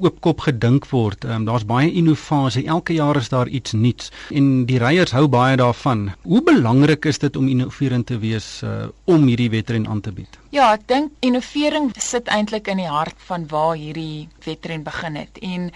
oopkop 0.00 0.40
gedink 0.48 0.84
word. 0.90 1.24
Um, 1.24 1.46
Daar's 1.48 1.64
baie 1.64 1.88
innovasie. 1.92 2.66
Elke 2.66 2.92
jaar 2.92 3.16
is 3.16 3.30
daar 3.32 3.48
iets 3.48 3.72
nuuts 3.72 4.10
en 4.34 4.66
die 4.68 4.78
ryers 4.82 5.14
hou 5.16 5.24
baie 5.28 5.56
daarvan. 5.66 6.10
Hoe 6.22 6.42
belangrik 6.42 7.04
is 7.04 7.18
dit 7.18 7.36
om 7.36 7.48
innoverend 7.48 8.06
te 8.06 8.18
wees 8.22 8.46
uh, 8.64 8.88
om 9.04 9.26
hierdie 9.26 9.50
wedren 9.50 9.88
aan 9.88 10.00
te 10.00 10.12
bied? 10.14 10.38
Ja, 10.54 10.70
ek 10.76 10.86
dink 10.90 11.12
innovering 11.26 11.90
sit 11.98 12.30
eintlik 12.32 12.70
in 12.72 12.82
die 12.82 12.90
hart 12.90 13.18
van 13.28 13.46
waar 13.50 13.74
hierdie 13.78 14.28
wedren 14.46 14.84
begin 14.86 15.18
het. 15.18 15.40
En 15.42 15.70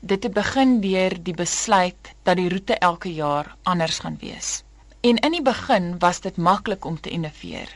dit 0.00 0.26
het 0.28 0.34
begin 0.34 0.80
deur 0.82 1.16
die 1.28 1.36
besluit 1.36 2.12
dat 2.26 2.40
die 2.40 2.48
roete 2.52 2.78
elke 2.90 3.12
jaar 3.12 3.54
anders 3.62 4.02
gaan 4.04 4.18
wees. 4.20 4.62
En 5.06 5.20
in 5.22 5.38
die 5.38 5.44
begin 5.44 5.94
was 6.02 6.20
dit 6.20 6.36
maklik 6.36 6.84
om 6.84 6.98
te 7.00 7.10
innoveer. 7.10 7.70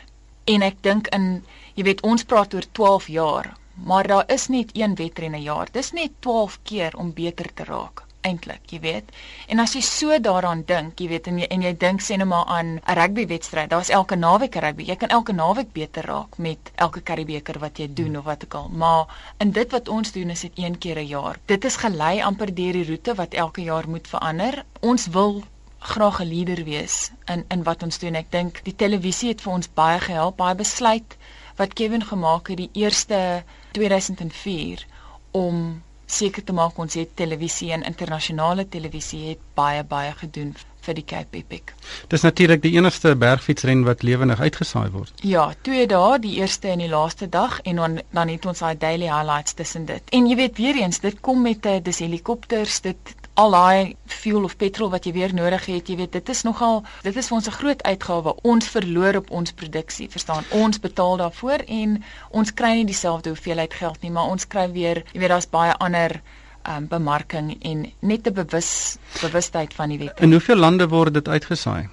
En 0.51 0.67
ek 0.67 0.83
dink 0.83 1.11
in, 1.15 1.43
jy 1.79 1.87
weet, 1.87 2.03
ons 2.03 2.27
praat 2.27 2.55
oor 2.55 2.67
12 2.75 3.11
jaar, 3.15 3.53
maar 3.87 4.09
daar 4.11 4.27
is 4.33 4.49
net 4.51 4.75
een 4.75 4.99
wedren 4.99 5.37
'n 5.39 5.43
jaar. 5.43 5.69
Dis 5.73 5.93
net 5.93 6.11
12 6.21 6.59
keer 6.63 6.97
om 6.97 7.15
beter 7.15 7.55
te 7.55 7.65
raak 7.65 8.09
eintlik, 8.21 8.71
jy 8.71 8.81
weet. 8.81 9.13
En 9.49 9.59
as 9.63 9.75
jy 9.77 9.81
so 9.85 10.19
daaraan 10.21 10.63
dink, 10.67 11.01
jy 11.01 11.09
weet 11.09 11.29
en 11.31 11.39
jy 11.39 11.49
en 11.51 11.63
jy 11.63 11.73
dink 11.83 12.03
sê 12.05 12.17
net 12.21 12.29
maar 12.31 12.47
aan 12.47 12.73
'n 12.79 12.97
rugbywedstryd, 12.99 13.71
daar's 13.71 13.89
elke 13.89 14.17
naweek 14.17 14.55
rugby. 14.55 14.85
Jy 14.85 14.97
kan 14.97 15.09
elke 15.09 15.33
naweek 15.33 15.73
beter 15.73 16.07
raak 16.07 16.39
met 16.39 16.73
elke 16.75 17.01
Karibeker 17.01 17.59
wat 17.59 17.79
jy 17.79 17.89
doen 17.95 18.17
of 18.17 18.25
wat 18.25 18.45
ook 18.45 18.55
al. 18.55 18.69
Maar 18.69 19.35
in 19.39 19.51
dit 19.51 19.71
wat 19.71 19.89
ons 19.89 20.13
doen 20.13 20.31
is 20.31 20.41
dit 20.41 20.53
een 20.55 20.79
keer 20.79 20.99
'n 20.99 21.07
jaar. 21.07 21.39
Dit 21.47 21.65
is 21.65 21.77
gelei 21.77 22.23
amper 22.23 22.55
deur 22.55 22.73
die 22.73 22.87
roete 22.87 23.15
wat 23.15 23.35
elke 23.35 23.63
jaar 23.63 23.89
moet 23.89 24.09
verander. 24.09 24.65
Ons 24.81 25.07
wil 25.07 25.43
graag 25.79 26.21
'n 26.21 26.29
leier 26.29 26.65
wees 26.65 27.11
in 27.25 27.45
in 27.49 27.63
wat 27.63 27.83
ons 27.83 27.99
doen. 27.99 28.15
Ek 28.15 28.31
dink 28.31 28.61
die 28.65 28.77
televisie 28.77 29.29
het 29.29 29.41
vir 29.41 29.53
ons 29.53 29.73
baie 29.75 30.01
gehelp, 30.01 30.37
baie 30.37 30.55
besluit 30.55 31.17
wat 31.57 31.73
Kevin 31.73 32.05
gemaak 32.05 32.49
het 32.49 32.57
die 32.57 32.71
eerste 32.73 33.45
2004 33.73 34.87
om 35.31 35.83
seker 36.13 36.45
te 36.45 36.53
maak 36.53 36.79
ons 36.79 36.95
het 36.95 37.17
televisie 37.17 37.73
en 37.73 37.83
internasionale 37.83 38.69
televisie 38.69 39.29
het 39.29 39.39
baie 39.55 39.85
baie 39.85 40.13
gedoen 40.13 40.55
vir 40.85 40.97
die 40.97 41.05
Cape 41.05 41.37
Epic. 41.37 41.75
Dis 42.13 42.25
natuurlik 42.25 42.63
die 42.65 42.73
enigste 42.77 43.13
bergfietsren 43.17 43.85
wat 43.85 44.03
lewendig 44.07 44.41
uitgesaai 44.41 44.91
word. 44.95 45.13
Ja, 45.27 45.51
twee 45.67 45.87
dae, 45.91 46.19
die 46.23 46.37
eerste 46.41 46.73
en 46.73 46.83
die 46.85 46.89
laaste 46.89 47.29
dag 47.29 47.61
en 47.69 47.83
dan 47.83 48.01
dan 48.17 48.33
het 48.33 48.47
ons 48.47 48.63
daai 48.65 48.77
daily 48.79 49.09
highlights 49.11 49.57
tussen 49.59 49.87
dit. 49.87 50.03
En 50.17 50.29
jy 50.31 50.37
weet 50.41 50.57
weer 50.59 50.81
eens, 50.81 51.01
dit 51.01 51.21
kom 51.21 51.43
met 51.43 51.67
'n 51.67 51.83
dis 51.83 51.99
helikopters, 51.99 52.81
dit 52.81 53.15
al 53.41 53.55
daai 53.55 53.97
fuel 54.21 54.45
of 54.45 54.57
petrol 54.61 54.91
wat 54.93 55.07
jy 55.09 55.13
weer 55.17 55.33
nodig 55.35 55.65
het, 55.71 55.89
jy 55.89 55.97
weet, 56.03 56.13
dit 56.13 56.33
is 56.35 56.43
nogal 56.45 56.83
dit 57.07 57.17
is 57.17 57.31
vir 57.31 57.37
ons 57.39 57.49
'n 57.49 57.59
groot 57.61 57.83
uitgawe. 57.83 58.35
Ons 58.43 58.69
verloor 58.69 59.17
op 59.23 59.31
ons 59.31 59.53
produksie, 59.53 60.09
verstaan? 60.11 60.45
Ons 60.51 60.81
betaal 60.81 61.17
daarvoor 61.17 61.65
en 61.67 62.03
ons 62.31 62.55
kry 62.55 62.73
nie 62.75 62.85
dieselfde 62.85 63.31
hoeveelheid 63.31 63.75
geld 63.75 64.03
nie, 64.03 64.11
maar 64.11 64.29
ons 64.29 64.47
kry 64.47 64.71
weer, 64.73 65.05
jy 65.13 65.21
weet, 65.21 65.33
daar's 65.33 65.51
baie 65.51 65.73
ander 65.79 66.21
um, 66.69 66.87
bemarking 66.89 67.57
en 67.63 67.87
net 68.01 68.27
'n 68.27 68.33
bewus 68.33 68.97
bewustheid 69.21 69.75
van 69.75 69.89
die 69.89 69.99
wet. 69.99 70.21
In 70.21 70.33
hoeveel 70.33 70.57
lande 70.57 70.89
word 70.89 71.15
dit 71.15 71.29
uitgesaai? 71.29 71.89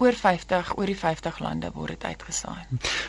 Oor 0.00 0.16
50, 0.16 0.70
oor 0.78 0.88
die 0.88 0.96
50 0.96 1.38
lande 1.44 1.68
word 1.74 1.92
dit 1.92 2.04
uitgesaai. 2.08 2.62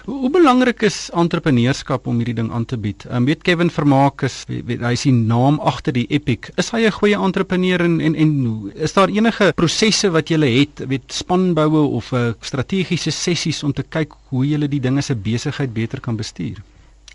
Hoe, 0.05 0.17
hoe 0.25 0.31
belangrik 0.33 0.83
is 0.83 0.97
entrepreneurskap 1.15 2.09
om 2.11 2.17
hierdie 2.19 2.35
ding 2.41 2.49
aan 2.51 2.65
te 2.67 2.75
bied? 2.75 3.05
Um, 3.07 3.29
weet 3.29 3.45
Kevin 3.47 3.71
Vermaak 3.71 4.25
is 4.27 4.41
hy 4.49 4.91
is 4.91 5.05
die 5.07 5.13
naam 5.15 5.61
agter 5.71 5.95
die 5.95 6.03
Epic. 6.11 6.51
Is 6.59 6.73
hy 6.75 6.83
'n 6.89 6.97
goeie 6.97 7.15
entrepreneur 7.15 7.79
en 7.85 8.01
en 8.01 8.15
en 8.15 8.33
is 8.75 8.93
daar 8.93 9.09
enige 9.09 9.53
prosesse 9.55 10.11
wat 10.11 10.27
jy 10.29 10.41
het, 10.43 10.83
weet 10.87 11.07
spanboue 11.13 11.87
of 11.95 12.11
'n 12.11 12.15
uh, 12.17 12.33
strategiese 12.41 13.11
sessies 13.11 13.63
om 13.63 13.71
te 13.73 13.83
kyk 13.83 14.11
hoe 14.29 14.45
jy 14.45 14.67
die 14.67 14.83
dinge 14.83 15.01
se 15.01 15.15
besigheid 15.15 15.73
beter 15.73 15.99
kan 15.99 16.17
bestuur? 16.17 16.59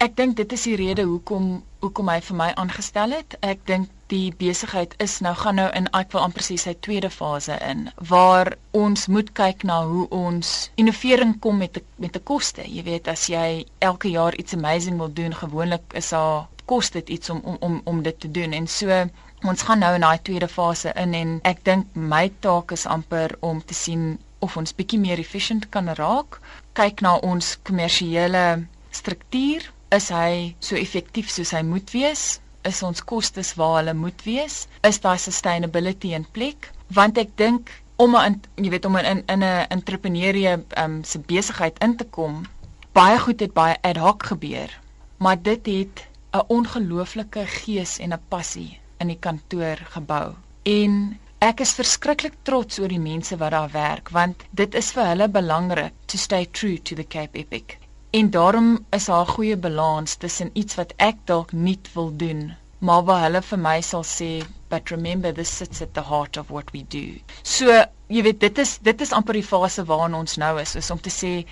Ek 0.04 0.12
dink 0.16 0.34
dit 0.36 0.50
is 0.52 0.64
die 0.68 0.76
rede 0.76 1.04
hoekom 1.08 1.44
hoekom 1.80 2.08
hy 2.12 2.16
vir 2.24 2.36
my 2.36 2.46
aangestel 2.60 3.14
het. 3.16 3.36
Ek 3.40 3.62
dink 3.68 3.88
die 4.12 4.28
besigheid 4.40 4.92
is 5.00 5.14
nou 5.24 5.32
gaan 5.42 5.56
nou 5.56 5.68
in 5.78 5.86
ek 5.96 6.10
wil 6.12 6.20
amper 6.26 6.44
sê 6.44 6.56
sy 6.60 6.74
tweede 6.86 7.08
fase 7.14 7.56
in 7.64 7.86
waar 8.10 8.50
ons 8.76 9.06
moet 9.14 9.30
kyk 9.38 9.64
na 9.70 9.78
hoe 9.88 10.04
ons 10.18 10.50
innovering 10.82 11.32
kom 11.46 11.62
met 11.64 11.80
met 12.04 12.18
'n 12.20 12.24
koste. 12.30 12.66
Jy 12.76 12.84
weet 12.90 13.08
as 13.08 13.24
jy 13.32 13.64
elke 13.88 14.10
jaar 14.12 14.36
iets 14.36 14.52
amazing 14.58 14.98
wil 15.00 15.12
doen, 15.20 15.32
gewoonlik 15.34 15.96
is 16.02 16.10
daar 16.10 16.44
kos 16.66 16.90
dit 16.90 17.08
iets 17.08 17.30
om 17.30 17.40
om 17.44 17.56
om 17.60 17.80
om 17.84 18.02
dit 18.02 18.20
te 18.20 18.30
doen. 18.30 18.52
En 18.52 18.66
so 18.66 19.08
ons 19.42 19.62
gaan 19.62 19.78
nou 19.78 19.94
in 19.94 20.04
daai 20.04 20.18
tweede 20.22 20.48
fase 20.48 20.92
in 20.94 21.14
en 21.14 21.40
ek 21.42 21.64
dink 21.64 21.86
my 21.94 22.32
taak 22.40 22.72
is 22.72 22.86
amper 22.86 23.36
om 23.40 23.64
te 23.64 23.74
sien 23.74 24.18
of 24.38 24.56
ons 24.56 24.74
bietjie 24.74 25.00
meer 25.00 25.18
efficient 25.18 25.68
kan 25.68 25.88
raak. 25.88 26.40
Kyk 26.72 27.00
na 27.00 27.16
ons 27.16 27.56
kommersiële 27.62 28.66
struktuur. 28.90 29.72
Is 29.90 30.08
hy 30.10 30.56
so 30.60 30.76
effektief 30.76 31.30
soos 31.30 31.50
hy 31.50 31.62
moet 31.62 31.90
wees? 31.90 32.40
is 32.66 32.82
ons 32.86 33.02
kostes 33.10 33.52
waar 33.58 33.78
hulle 33.78 33.94
moet 33.94 34.22
wees? 34.26 34.64
Is 34.88 34.98
daar 35.04 35.20
sustainability 35.22 36.12
in 36.18 36.26
plek? 36.36 36.70
Want 36.98 37.18
ek 37.22 37.36
dink 37.38 37.70
om 38.02 38.16
'n 38.16 38.40
jy 38.56 38.70
weet 38.74 38.88
om 38.88 38.96
in 38.96 39.22
in 39.34 39.44
'n 39.44 39.66
entrepreneurie 39.76 40.56
um, 40.82 41.04
se 41.04 41.18
besigheid 41.18 41.78
in 41.86 41.96
te 41.96 42.04
kom, 42.04 42.44
baie 42.92 43.18
goed 43.18 43.40
het 43.40 43.52
baie 43.52 43.76
ad 43.82 43.96
hoc 43.96 44.26
gebeur, 44.32 44.70
maar 45.18 45.38
dit 45.42 45.66
het 45.66 46.04
'n 46.32 46.46
ongelooflike 46.48 47.46
gees 47.46 47.98
en 47.98 48.12
'n 48.12 48.26
passie 48.28 48.80
in 48.98 49.08
die 49.08 49.20
kantoor 49.20 49.76
gebou. 49.94 50.34
En 50.62 51.18
ek 51.38 51.60
is 51.60 51.78
verskriklik 51.78 52.34
trots 52.42 52.78
oor 52.78 52.88
die 52.88 53.06
mense 53.12 53.36
wat 53.36 53.50
daar 53.50 53.70
werk 53.70 54.08
want 54.08 54.44
dit 54.50 54.74
is 54.74 54.92
vir 54.92 55.04
hulle 55.06 55.28
belangrik 55.28 55.92
to 56.06 56.18
stay 56.18 56.46
true 56.46 56.78
to 56.82 56.94
the 56.94 57.06
Cape 57.06 57.38
Epic. 57.38 57.78
En 58.16 58.30
daarom 58.30 58.68
is 58.96 59.04
daar 59.04 59.26
'n 59.26 59.32
goeie 59.36 59.56
balans 59.56 60.14
tussen 60.14 60.50
iets 60.52 60.74
wat 60.74 60.92
ek 60.96 61.16
dalk 61.24 61.52
nie 61.52 61.80
wil 61.92 62.16
doen, 62.16 62.56
maar 62.78 63.02
waar 63.04 63.22
hulle 63.22 63.42
vir 63.42 63.58
my 63.58 63.80
sal 63.80 64.04
sê, 64.04 64.28
"But 64.68 64.88
remember 64.88 65.34
this 65.34 65.56
sits 65.56 65.82
at 65.82 65.94
the 65.94 66.02
heart 66.02 66.36
of 66.36 66.48
what 66.48 66.70
we 66.72 66.84
do." 66.88 67.04
So, 67.42 67.84
jy 68.06 68.22
weet, 68.22 68.40
dit 68.40 68.58
is 68.58 68.78
dit 68.78 69.00
is 69.00 69.12
amper 69.12 69.32
die 69.32 69.42
fase 69.42 69.84
waarin 69.84 70.14
ons 70.14 70.36
nou 70.36 70.60
is, 70.60 70.74
is 70.76 70.90
om 70.90 71.00
te 71.00 71.10
sê, 71.10 71.46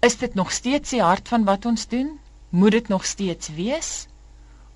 is 0.00 0.16
dit 0.16 0.34
nog 0.34 0.52
steeds 0.52 0.90
die 0.90 1.02
hart 1.02 1.28
van 1.28 1.44
wat 1.44 1.66
ons 1.66 1.86
doen? 1.86 2.18
Moet 2.48 2.70
dit 2.70 2.88
nog 2.88 3.04
steeds 3.04 3.48
wees? 3.48 4.06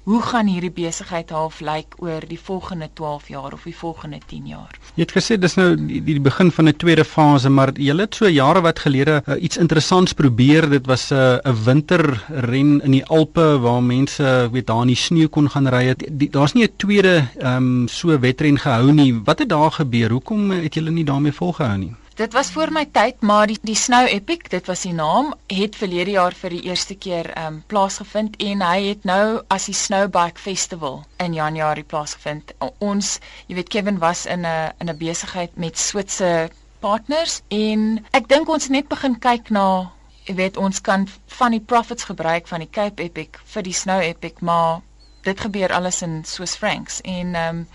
Hoe 0.07 0.21
gaan 0.23 0.47
hierdie 0.47 0.71
besigheid 0.71 1.33
half 1.35 1.57
lyk 1.67 1.97
oor 1.99 2.23
die 2.31 2.39
volgende 2.39 2.87
12 2.95 3.29
jaar 3.33 3.55
of 3.57 3.65
die 3.67 3.75
volgende 3.75 4.21
10 4.31 4.45
jaar? 4.47 4.77
Jy 4.95 5.03
het 5.03 5.15
gesê 5.17 5.35
dis 5.43 5.57
nou 5.59 5.73
die, 5.81 5.99
die 6.07 6.21
begin 6.23 6.53
van 6.55 6.69
'n 6.71 6.77
tweede 6.79 7.05
fase, 7.05 7.51
maar 7.51 7.73
jy 7.75 7.97
het 7.99 8.15
so 8.15 8.31
jare 8.31 8.63
wat 8.63 8.79
gelede 8.79 9.23
uh, 9.27 9.35
iets 9.43 9.59
interessants 9.59 10.15
probeer. 10.15 10.71
Dit 10.71 10.87
was 10.87 11.11
'n 11.11 11.15
uh, 11.15 11.39
'n 11.43 11.65
winterren 11.65 12.81
in 12.87 12.91
die 12.91 13.05
Alpe 13.05 13.59
waar 13.59 13.83
mense 13.83 14.49
weet 14.53 14.67
daar 14.67 14.83
in 14.83 14.95
die 14.95 14.97
sneeu 14.97 15.29
kon 15.29 15.51
gaan 15.51 15.69
ry. 15.69 15.95
Daar's 16.31 16.55
nie 16.55 16.65
'n 16.65 16.77
tweede 16.77 17.29
ehm 17.39 17.57
um, 17.57 17.89
so 17.89 18.19
wedren 18.19 18.59
gehou 18.59 18.93
nie. 18.93 19.21
Wat 19.25 19.39
het 19.39 19.49
daar 19.49 19.73
gebeur? 19.73 20.11
Hoekom 20.11 20.51
het 20.51 20.75
julle 20.75 20.91
nie 20.91 21.05
daarmee 21.05 21.33
volgehou 21.33 21.79
nie? 21.79 21.95
Dit 22.16 22.32
was 22.32 22.50
voor 22.50 22.73
my 22.73 22.87
tyd, 22.92 23.20
maar 23.20 23.46
die 23.46 23.58
die 23.61 23.75
Snow 23.76 24.06
Epic, 24.08 24.49
dit 24.49 24.66
was 24.66 24.87
die 24.87 24.92
naam, 24.96 25.35
het 25.52 25.75
verlede 25.76 26.14
jaar 26.14 26.32
vir 26.32 26.54
die 26.54 26.62
eerste 26.64 26.94
keer 26.96 27.26
ehm 27.32 27.46
um, 27.46 27.58
plaasgevind 27.68 28.38
en 28.40 28.62
hy 28.64 28.87
het 28.87 29.02
nou 29.04 29.42
as 29.52 29.66
die 29.68 29.75
Snowbike 29.76 30.40
Festival 30.40 31.02
in 31.20 31.35
Januarie 31.37 31.85
plaasgevind. 31.85 32.54
Ons, 32.78 33.18
jy 33.50 33.58
weet 33.58 33.68
Kevin 33.68 33.99
was 34.00 34.25
in 34.25 34.46
'n 34.49 34.73
in 34.80 34.88
'n 34.88 34.96
besigheid 34.96 35.56
met 35.56 35.78
Switse 35.78 36.49
partners 36.80 37.42
en 37.49 38.06
ek 38.12 38.28
dink 38.28 38.49
ons 38.49 38.68
net 38.68 38.88
begin 38.88 39.18
kyk 39.18 39.50
na 39.50 39.92
jy 40.25 40.35
weet 40.40 40.56
ons 40.56 40.80
kan 40.80 41.06
van 41.26 41.50
die 41.50 41.61
profits 41.61 42.04
gebruik 42.04 42.49
van 42.49 42.64
die 42.64 42.70
Cape 42.70 43.02
Epic 43.02 43.37
vir 43.44 43.62
die 43.62 43.76
Snow 43.82 44.00
Epic, 44.00 44.40
maar 44.40 44.80
dit 45.23 45.40
gebeur 45.40 45.73
alles 45.73 46.02
in 46.02 46.25
Swiss 46.25 46.56
francs 46.56 47.00
en 47.04 47.35
ehm 47.35 47.56
um, 47.56 47.66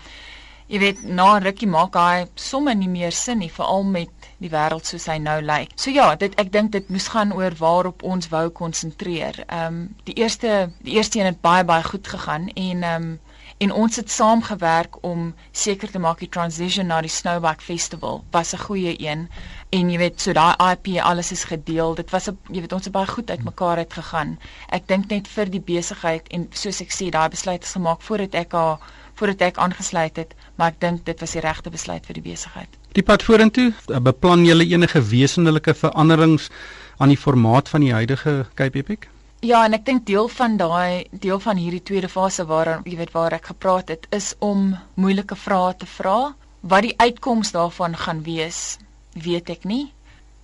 jy 0.66 0.78
weet 0.78 1.02
na 1.04 1.38
rukkie 1.38 1.68
maak 1.68 1.94
hy 1.94 2.26
somme 2.34 2.74
nie 2.74 2.88
meer 2.88 3.12
sin 3.12 3.38
nie, 3.38 3.50
veral 3.50 3.82
met 3.84 4.21
die 4.42 4.52
wêreld 4.52 4.86
soos 4.86 5.06
hy 5.10 5.18
nou 5.22 5.38
lyk. 5.42 5.72
So 5.76 5.90
ja, 5.90 6.14
dit 6.16 6.34
ek 6.40 6.52
dink 6.52 6.72
dit 6.72 6.88
moes 6.90 7.08
gaan 7.14 7.32
oor 7.32 7.54
waarop 7.58 8.02
ons 8.02 8.28
wou 8.32 8.48
konsentreer. 8.62 9.44
Ehm 9.46 9.66
um, 9.66 9.82
die 10.04 10.14
eerste 10.22 10.70
die 10.82 10.96
eerste 10.98 11.18
een 11.18 11.30
het 11.32 11.40
baie 11.40 11.64
baie 11.64 11.84
goed 11.84 12.08
gegaan 12.08 12.48
en 12.54 12.82
ehm 12.82 13.10
um, 13.10 13.20
en 13.62 13.72
ons 13.72 13.96
het 13.96 14.10
saamgewerk 14.10 14.96
om 15.06 15.34
seker 15.50 15.90
te 15.90 16.00
maak 16.02 16.18
die 16.18 16.28
transition 16.36 16.88
na 16.90 17.00
die 17.04 17.10
Snowback 17.16 17.60
Festival 17.62 18.24
was 18.30 18.52
'n 18.54 18.64
goeie 18.64 18.94
een. 18.98 19.28
En 19.70 19.90
jy 19.90 19.98
weet, 19.98 20.20
so 20.20 20.32
daai 20.32 20.56
IP 20.72 20.98
alles 21.02 21.32
is 21.32 21.44
gedeel. 21.44 21.94
Dit 21.94 22.10
was 22.10 22.28
'n 22.28 22.38
jy 22.50 22.60
weet 22.60 22.72
ons 22.72 22.84
het 22.84 22.92
baie 22.92 23.06
goed 23.06 23.30
uitmekaar 23.30 23.76
uit 23.76 23.92
gegaan. 23.92 24.38
Ek 24.68 24.88
dink 24.88 25.06
net 25.08 25.28
vir 25.28 25.50
die 25.50 25.60
besigheid 25.60 26.28
en 26.28 26.48
soos 26.50 26.80
ek 26.80 26.90
sê, 26.92 27.10
daai 27.10 27.28
besluit 27.28 27.62
is 27.62 27.72
gemaak 27.72 28.02
voordat 28.02 28.34
ek 28.34 28.52
haar 28.52 28.78
voordat 29.14 29.40
ek 29.40 29.56
aangesluit 29.56 30.16
het, 30.16 30.34
maar 30.56 30.68
ek 30.68 30.80
dink 30.80 31.04
dit 31.06 31.20
was 31.20 31.30
die 31.30 31.40
regte 31.40 31.70
besluit 31.70 32.06
vir 32.06 32.14
die 32.14 32.30
besigheid. 32.30 32.81
Die 32.92 33.02
pad 33.02 33.22
vorentoe, 33.24 33.70
eh, 33.88 33.98
beplan 34.04 34.44
julle 34.44 34.66
enige 34.68 35.00
wesenlike 35.00 35.72
veranderings 35.74 36.50
aan 36.98 37.08
die 37.08 37.16
formaat 37.16 37.68
van 37.68 37.80
die 37.80 37.92
huidige 37.92 38.46
Cape 38.54 38.78
Epic? 38.78 39.08
Ja, 39.40 39.64
en 39.64 39.72
ek 39.72 39.86
dink 39.86 40.04
deel 40.06 40.28
van 40.28 40.56
daai 40.56 41.08
deel 41.10 41.40
van 41.40 41.56
hierdie 41.56 41.82
tweede 41.82 42.08
fase 42.08 42.44
waaraan 42.44 42.84
jy 42.84 42.96
weet 42.96 43.14
waar 43.16 43.32
ek 43.32 43.46
gepraat 43.46 43.88
het, 43.88 44.06
is 44.10 44.34
om 44.38 44.76
moeilike 44.94 45.36
vrae 45.36 45.72
te 45.76 45.86
vra. 45.86 46.34
Wat 46.60 46.82
die 46.82 46.94
uitkoms 46.98 47.52
daarvan 47.52 47.96
gaan 47.96 48.22
wees, 48.22 48.78
weet 49.14 49.48
ek 49.50 49.64
nie. 49.64 49.92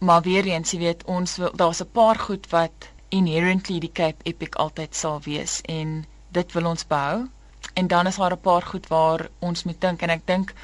Maar 0.00 0.22
weer 0.22 0.46
eens, 0.46 0.72
jy 0.72 0.78
weet, 0.78 1.04
ons 1.04 1.36
wil 1.36 1.52
daar's 1.54 1.82
'n 1.82 1.90
paar 1.92 2.16
goed 2.16 2.48
wat 2.50 2.88
inherently 3.10 3.78
die 3.78 3.92
Cape 3.92 4.24
Epic 4.24 4.56
altyd 4.56 4.94
sal 4.94 5.20
wees 5.20 5.60
en 5.66 6.06
dit 6.32 6.52
wil 6.52 6.66
ons 6.66 6.86
behou. 6.86 7.28
En 7.74 7.86
dan 7.86 8.06
is 8.06 8.16
daar 8.16 8.32
'n 8.32 8.40
paar 8.40 8.62
goed 8.62 8.88
waar 8.88 9.28
ons 9.38 9.64
moet 9.64 9.80
dink 9.80 10.02
en 10.02 10.10
ek 10.10 10.26
dink 10.26 10.54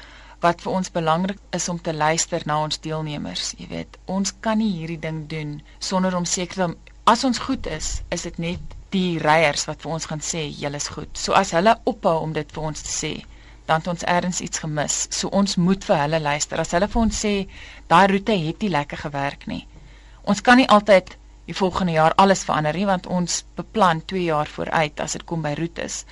wat 0.45 0.61
vir 0.63 0.77
ons 0.77 0.91
belangrik 0.93 1.39
is 1.57 1.69
om 1.73 1.81
te 1.81 1.93
luister 1.93 2.43
na 2.45 2.61
ons 2.63 2.81
deelnemers. 2.85 3.53
Jy 3.59 3.67
weet, 3.71 3.97
ons 4.05 4.33
kan 4.45 4.61
nie 4.61 4.71
hierdie 4.77 5.01
ding 5.01 5.23
doen 5.31 5.55
sonder 5.79 6.15
om 6.17 6.27
seker 6.29 6.61
te 6.67 6.93
as 7.05 7.23
ons 7.27 7.41
goed 7.45 7.67
is, 7.69 8.01
is 8.13 8.25
dit 8.25 8.37
net 8.41 8.75
die 8.93 9.17
reiers 9.21 9.67
wat 9.69 9.83
vir 9.83 9.91
ons 9.97 10.07
gaan 10.09 10.23
sê 10.25 10.45
julle 10.49 10.79
is 10.81 10.89
goed. 10.93 11.11
So 11.13 11.35
as 11.37 11.53
hulle 11.53 11.75
ophou 11.91 12.15
om 12.23 12.33
dit 12.33 12.55
vir 12.55 12.69
ons 12.69 12.85
te 12.85 12.93
sê, 12.93 13.11
dan 13.69 13.81
het 13.81 13.89
ons 13.93 14.05
ergens 14.15 14.41
iets 14.45 14.61
gemis. 14.61 14.95
So 15.13 15.29
ons 15.29 15.57
moet 15.61 15.85
vir 15.85 16.01
hulle 16.03 16.21
luister. 16.21 16.61
As 16.61 16.73
hulle 16.73 16.89
vir 16.89 17.01
ons 17.01 17.21
sê 17.25 17.33
daai 17.91 18.07
roete 18.11 18.37
het 18.45 18.65
nie 18.65 18.71
lekker 18.73 19.05
gewerk 19.05 19.45
nie. 19.51 19.63
Ons 20.25 20.41
kan 20.45 20.57
nie 20.61 20.69
altyd 20.77 21.13
die 21.45 21.57
volgende 21.57 21.93
jaar 21.93 22.15
alles 22.21 22.41
verander 22.45 22.73
nie 22.73 22.87
want 22.89 23.05
ons 23.07 23.43
beplan 23.57 24.01
2 24.09 24.23
jaar 24.25 24.49
vooruit 24.49 25.01
as 25.03 25.13
dit 25.17 25.25
kom 25.29 25.43
by 25.45 25.53
roetes 25.59 26.03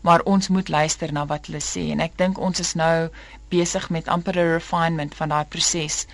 maar 0.00 0.20
ons 0.24 0.48
moet 0.48 0.68
luister 0.68 1.12
na 1.12 1.26
wat 1.26 1.46
hulle 1.46 1.62
sê 1.64 1.90
en 1.92 2.00
ek 2.00 2.16
dink 2.16 2.38
ons 2.38 2.60
is 2.60 2.74
nou 2.74 3.08
besig 3.50 3.90
met 3.90 4.08
amper 4.08 4.36
'n 4.38 4.52
refinement 4.52 5.14
van 5.14 5.28
daai 5.28 5.44
proses 5.44 6.06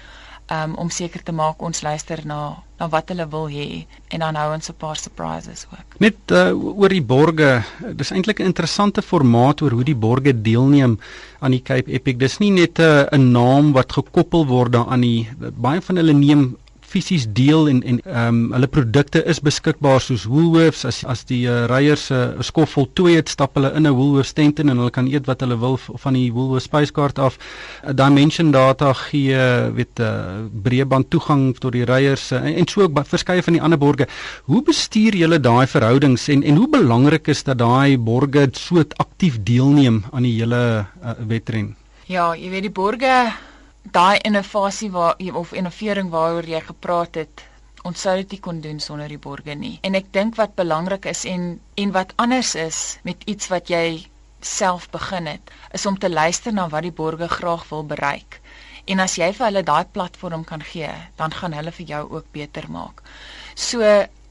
um, 0.50 0.74
om 0.74 0.90
seker 0.90 1.22
te 1.22 1.32
maak 1.32 1.62
ons 1.62 1.82
luister 1.82 2.22
na 2.24 2.62
na 2.76 2.90
wat 2.92 3.08
hulle 3.08 3.24
wil 3.32 3.46
hê 3.48 3.86
en 4.12 4.20
dan 4.20 4.36
hou 4.36 4.52
ons 4.52 4.68
'n 4.68 4.76
paar 4.76 4.96
surprises 4.96 5.66
ook. 5.72 5.96
Net 5.98 6.16
uh, 6.30 6.52
oor 6.52 6.92
die 6.92 7.02
borge, 7.02 7.64
dis 7.94 8.10
eintlik 8.10 8.40
'n 8.40 8.52
interessante 8.52 9.02
formaat 9.02 9.62
oor 9.62 9.70
hoe 9.70 9.84
die 9.84 9.96
borge 9.96 10.42
deelneem 10.42 10.98
aan 11.40 11.50
die 11.50 11.62
Cape 11.62 11.90
Epic. 11.90 12.18
Dis 12.18 12.38
nie 12.38 12.50
net 12.50 12.78
'n 12.78 13.08
uh, 13.12 13.18
naam 13.18 13.72
wat 13.72 13.92
gekoppel 13.92 14.46
word 14.46 14.72
daaraan 14.72 15.00
nie. 15.00 15.28
Baie 15.56 15.80
van 15.80 15.96
hulle 15.96 16.12
neem 16.12 16.56
fisies 16.86 17.26
deel 17.34 17.68
en 17.68 17.82
en 17.82 18.00
ehm 18.04 18.28
um, 18.28 18.52
hulle 18.54 18.68
produkte 18.70 19.22
is 19.32 19.40
beskikbaar 19.42 20.00
soos 20.00 20.24
Woolworths 20.30 20.84
as 20.84 21.02
as 21.04 21.24
die 21.28 21.42
uh, 21.46 21.64
reiers 21.70 22.10
'n 22.10 22.14
uh, 22.38 22.42
skof 22.48 22.76
vol 22.76 22.88
twee 22.92 23.16
het 23.16 23.28
stap 23.28 23.54
hulle 23.58 23.72
in 23.74 23.86
'n 23.86 23.94
Woolworths 23.98 24.32
tent 24.32 24.60
en 24.60 24.68
hulle 24.68 24.90
kan 24.90 25.06
eet 25.06 25.26
wat 25.26 25.40
hulle 25.40 25.58
wil 25.58 25.76
van 25.76 26.14
die 26.14 26.32
Woolworths 26.32 26.68
spyskaart 26.70 27.18
af. 27.18 27.38
Uh, 27.84 27.92
Dimension 27.94 28.50
Data 28.50 28.92
gee 28.92 29.36
weet 29.78 29.98
'n 29.98 30.02
uh, 30.02 30.46
breëband 30.62 31.10
toegang 31.10 31.58
tot 31.58 31.72
die 31.72 31.84
reiers 31.84 32.32
uh, 32.32 32.38
en, 32.38 32.54
en 32.54 32.68
so 32.68 32.82
ook 32.82 33.00
verskeie 33.06 33.42
van 33.42 33.52
die 33.52 33.62
ander 33.62 33.78
borgers. 33.78 34.10
Hoe 34.44 34.62
bestuur 34.62 35.14
julle 35.14 35.40
daai 35.40 35.66
verhoudings 35.66 36.28
en 36.28 36.42
en 36.42 36.56
hoe 36.56 36.68
belangrik 36.68 37.28
is 37.28 37.42
dat 37.42 37.58
daai 37.58 37.98
borgers 37.98 38.66
so 38.66 38.84
aktief 38.96 39.42
deelneem 39.42 40.04
aan 40.12 40.22
die 40.22 40.38
hele 40.38 40.86
uh, 41.02 41.10
wedren? 41.26 41.76
Ja, 42.06 42.34
jy 42.34 42.50
weet 42.50 42.62
die 42.62 42.70
borgers 42.70 43.34
daai 43.92 44.18
innovasie 44.18 44.90
waar 44.90 45.16
of 45.34 45.52
innovering 45.52 46.10
waaroor 46.10 46.48
jy 46.48 46.60
gepraat 46.60 47.14
het 47.14 47.44
ons 47.86 48.02
sou 48.02 48.16
dit 48.18 48.34
nie 48.34 48.42
kon 48.42 48.60
doen 48.60 48.80
sonder 48.82 49.08
die 49.12 49.20
borge 49.22 49.54
nie. 49.54 49.78
En 49.86 49.94
ek 49.94 50.10
dink 50.16 50.36
wat 50.40 50.56
belangrik 50.58 51.06
is 51.12 51.24
en 51.30 51.60
en 51.82 51.92
wat 51.94 52.14
anders 52.22 52.54
is 52.58 52.98
met 53.06 53.22
iets 53.30 53.50
wat 53.52 53.70
jy 53.70 54.06
self 54.40 54.88
begin 54.90 55.26
het 55.30 55.52
is 55.78 55.86
om 55.86 55.98
te 55.98 56.10
luister 56.10 56.54
na 56.54 56.68
wat 56.72 56.86
die 56.86 56.94
borge 57.02 57.28
graag 57.28 57.66
wil 57.70 57.86
bereik. 57.86 58.40
En 58.86 59.02
as 59.02 59.16
jy 59.18 59.30
vir 59.34 59.46
hulle 59.48 59.64
daai 59.66 59.84
platform 59.94 60.44
kan 60.44 60.62
gee 60.62 60.92
dan 61.20 61.34
gaan 61.38 61.54
hulle 61.54 61.74
vir 61.78 61.86
jou 61.86 62.02
ook 62.18 62.30
beter 62.32 62.66
maak. 62.70 63.02
So 63.54 63.82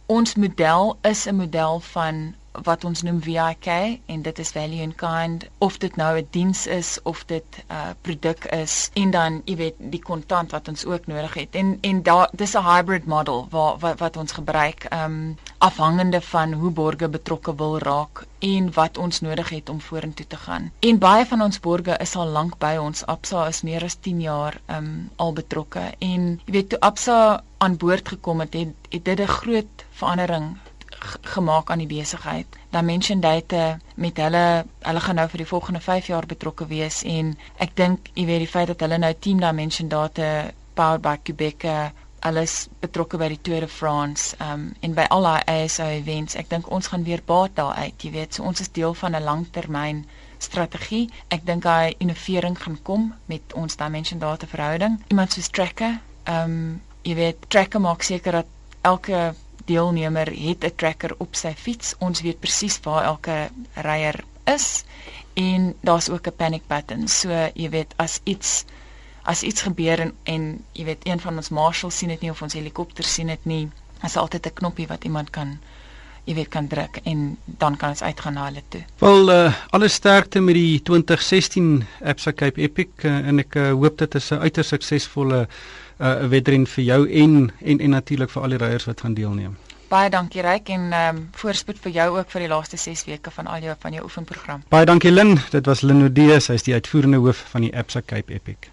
ons 0.07 0.35
model 0.35 0.97
is 1.03 1.25
'n 1.27 1.35
model 1.35 1.79
van 1.79 2.35
wat 2.63 2.83
ons 2.83 3.01
noem 3.01 3.21
VIK 3.21 3.67
en 4.05 4.21
dit 4.21 4.39
is 4.39 4.51
value 4.51 4.81
in 4.81 4.95
kind 4.95 5.45
of 5.57 5.77
dit 5.77 5.95
nou 5.95 6.17
'n 6.17 6.27
diens 6.31 6.67
is 6.67 6.99
of 7.03 7.25
dit 7.25 7.45
'n 7.57 7.73
uh, 7.73 7.89
produk 8.01 8.45
is 8.45 8.89
en 8.93 9.11
dan 9.11 9.41
jy 9.45 9.55
weet 9.55 9.75
die 9.77 10.01
kontant 10.01 10.51
wat 10.51 10.67
ons 10.67 10.85
ook 10.85 11.07
nodig 11.07 11.33
het 11.33 11.55
en 11.55 11.77
en 11.81 12.03
daar 12.03 12.29
dis 12.31 12.55
'n 12.55 12.63
hybrid 12.63 13.05
model 13.05 13.47
waar 13.49 13.77
wat, 13.77 13.99
wat 13.99 14.17
ons 14.17 14.31
gebruik. 14.31 14.87
Um, 14.93 15.37
afhangende 15.57 16.21
van 16.21 16.53
hoe 16.53 16.71
borge 16.71 17.09
betrokke 17.09 17.55
wil 17.55 17.77
raak 17.79 18.25
en 18.39 18.73
wat 18.73 18.97
ons 18.97 19.21
nodig 19.21 19.49
het 19.49 19.69
om 19.69 19.81
vorentoe 19.81 20.27
te 20.27 20.37
gaan. 20.37 20.71
En 20.79 20.97
baie 20.97 21.25
van 21.25 21.41
ons 21.41 21.59
borge 21.59 21.97
is 21.97 22.15
al 22.15 22.27
lank 22.27 22.57
by 22.57 22.75
ons. 22.77 23.05
Absa 23.05 23.47
is 23.47 23.61
meer 23.61 23.83
as 23.83 23.95
10 23.95 24.21
jaar 24.21 24.59
um 24.67 25.09
al 25.15 25.33
betrokke 25.33 25.93
en 25.99 26.41
jy 26.45 26.51
weet 26.57 26.69
toe 26.69 26.79
Absa 26.79 27.43
aan 27.57 27.77
boord 27.77 28.07
gekom 28.07 28.39
het, 28.39 28.53
het, 28.53 28.73
het 28.89 29.05
dit 29.05 29.19
'n 29.19 29.27
groot 29.27 29.85
verandering 29.91 30.57
gemaak 31.35 31.69
aan 31.71 31.83
die 31.83 31.89
besigheid. 31.89 32.45
Dimension 32.69 33.19
Data 33.19 33.77
met 33.95 34.17
hulle 34.17 34.65
hulle 34.79 34.99
gaan 34.99 35.15
nou 35.15 35.27
vir 35.29 35.43
die 35.43 35.51
volgende 35.51 35.79
5 35.79 36.07
jaar 36.07 36.25
betrokke 36.25 36.67
wees 36.67 37.03
en 37.03 37.35
ek 37.57 37.75
dink 37.75 38.09
jy 38.13 38.25
weet 38.25 38.43
die 38.45 38.53
feit 38.55 38.67
dat 38.67 38.81
hulle 38.85 38.97
nou 38.97 39.13
Team 39.19 39.39
Dimension 39.39 39.87
Data 39.89 40.51
powered 40.75 41.01
by 41.01 41.17
Quebec 41.23 41.63
alles 42.25 42.67
betrokke 42.81 43.19
by 43.21 43.27
die 43.29 43.41
Tour 43.41 43.65
de 43.65 43.69
France 43.69 44.33
um 44.41 44.69
en 44.81 44.93
by 44.97 45.05
al 45.13 45.27
daai 45.27 45.41
ASO 45.51 45.85
events. 45.93 46.35
Ek 46.39 46.49
dink 46.49 46.69
ons 46.73 46.89
gaan 46.91 47.05
weer 47.05 47.21
baat 47.25 47.53
daar 47.59 47.77
uit, 47.77 48.01
jy 48.01 48.11
weet. 48.15 48.33
So 48.37 48.47
ons 48.49 48.63
is 48.63 48.71
deel 48.73 48.93
van 48.97 49.15
'n 49.15 49.23
langtermyn 49.23 50.05
strategie. 50.39 51.09
Ek 51.29 51.45
dink 51.45 51.63
daai 51.63 51.95
innovering 51.99 52.57
gaan 52.57 52.79
kom 52.83 53.13
met 53.25 53.53
ons 53.53 53.75
dimension 53.75 54.19
data 54.19 54.47
verhouding. 54.47 54.99
Iemand 55.07 55.31
soos 55.31 55.49
Tracker, 55.49 55.99
um 56.25 56.81
jy 57.03 57.15
weet, 57.15 57.37
Tracker 57.47 57.81
maak 57.81 58.01
seker 58.01 58.31
dat 58.31 58.47
elke 58.81 59.33
deelnemer 59.65 60.27
het 60.27 60.63
'n 60.63 60.75
tracker 60.75 61.15
op 61.17 61.35
sy 61.35 61.53
fiets. 61.53 61.95
Ons 61.99 62.21
weet 62.21 62.39
presies 62.39 62.79
waar 62.83 63.03
elke 63.03 63.49
ryer 63.73 64.23
is 64.45 64.83
en 65.33 65.73
daar's 65.81 66.09
ook 66.09 66.27
'n 66.27 66.35
panic 66.35 66.67
button. 66.67 67.07
So 67.07 67.29
jy 67.53 67.69
weet 67.69 67.93
as 67.95 68.19
iets 68.23 68.65
as 69.23 69.41
iets 69.41 69.61
gebeur 69.61 69.99
en 69.99 70.13
en 70.23 70.63
jy 70.71 70.85
weet 70.85 71.07
een 71.07 71.19
van 71.19 71.35
ons 71.35 71.49
marshals 71.49 71.97
sien 71.97 72.09
dit 72.09 72.21
nie 72.21 72.29
of 72.29 72.41
ons 72.41 72.53
helikopter 72.53 73.03
sien 73.03 73.27
dit 73.27 73.45
nie, 73.45 73.69
is 74.03 74.17
altyd 74.17 74.45
'n 74.45 74.53
knoppie 74.53 74.87
wat 74.87 75.03
iemand 75.03 75.29
kan 75.29 75.59
jy 76.25 76.33
weet 76.33 76.49
kan 76.49 76.67
druk 76.67 76.99
en 77.03 77.37
dan 77.45 77.77
kan 77.77 77.89
ons 77.89 78.01
uitgaan 78.01 78.33
na 78.33 78.45
hulle 78.45 78.63
toe. 78.67 78.81
Wel 78.97 79.29
uh, 79.29 79.53
alle 79.69 79.87
sterkte 79.87 80.41
met 80.41 80.55
die 80.55 80.81
2016 80.81 81.85
Absa 82.03 82.33
Cape 82.33 82.61
Epic 82.61 82.87
uh, 83.03 83.27
en 83.27 83.39
ek 83.39 83.55
uh, 83.55 83.71
hoop 83.71 83.97
dit 83.97 84.15
is 84.15 84.31
'n 84.31 84.41
uiters 84.41 84.67
suksesvolle 84.67 85.41
uh, 85.41 85.47
wedren 86.29 86.67
vir 86.67 86.83
jou 86.83 87.09
en 87.09 87.51
en 87.61 87.79
en 87.79 87.89
natuurlik 87.89 88.29
vir 88.29 88.43
al 88.43 88.49
die 88.49 88.57
ryers 88.57 88.85
wat 88.85 89.01
gaan 89.01 89.13
deelneem. 89.13 89.55
Baie 89.87 90.09
dankie 90.09 90.41
Ryk 90.41 90.69
en 90.73 90.91
ehm 90.91 91.15
um, 91.15 91.27
voorspoed 91.31 91.77
vir 91.83 91.91
jou 91.91 92.17
ook 92.17 92.29
vir 92.33 92.41
die 92.41 92.49
laaste 92.49 92.77
6 92.77 93.05
weke 93.05 93.31
van 93.31 93.47
al 93.47 93.61
jou 93.61 93.75
van 93.79 93.93
jou 93.93 94.03
oefenprogram. 94.03 94.63
Baie 94.69 94.85
dankie 94.85 95.11
Lin, 95.11 95.37
dit 95.51 95.65
was 95.65 95.81
Lin 95.81 96.03
Odees, 96.03 96.47
hy's 96.47 96.65
die 96.65 96.73
uitvoerende 96.73 97.17
hoof 97.17 97.45
van 97.51 97.61
die 97.61 97.75
Absa 97.77 98.01
Cape 98.01 98.33
Epic. 98.33 98.71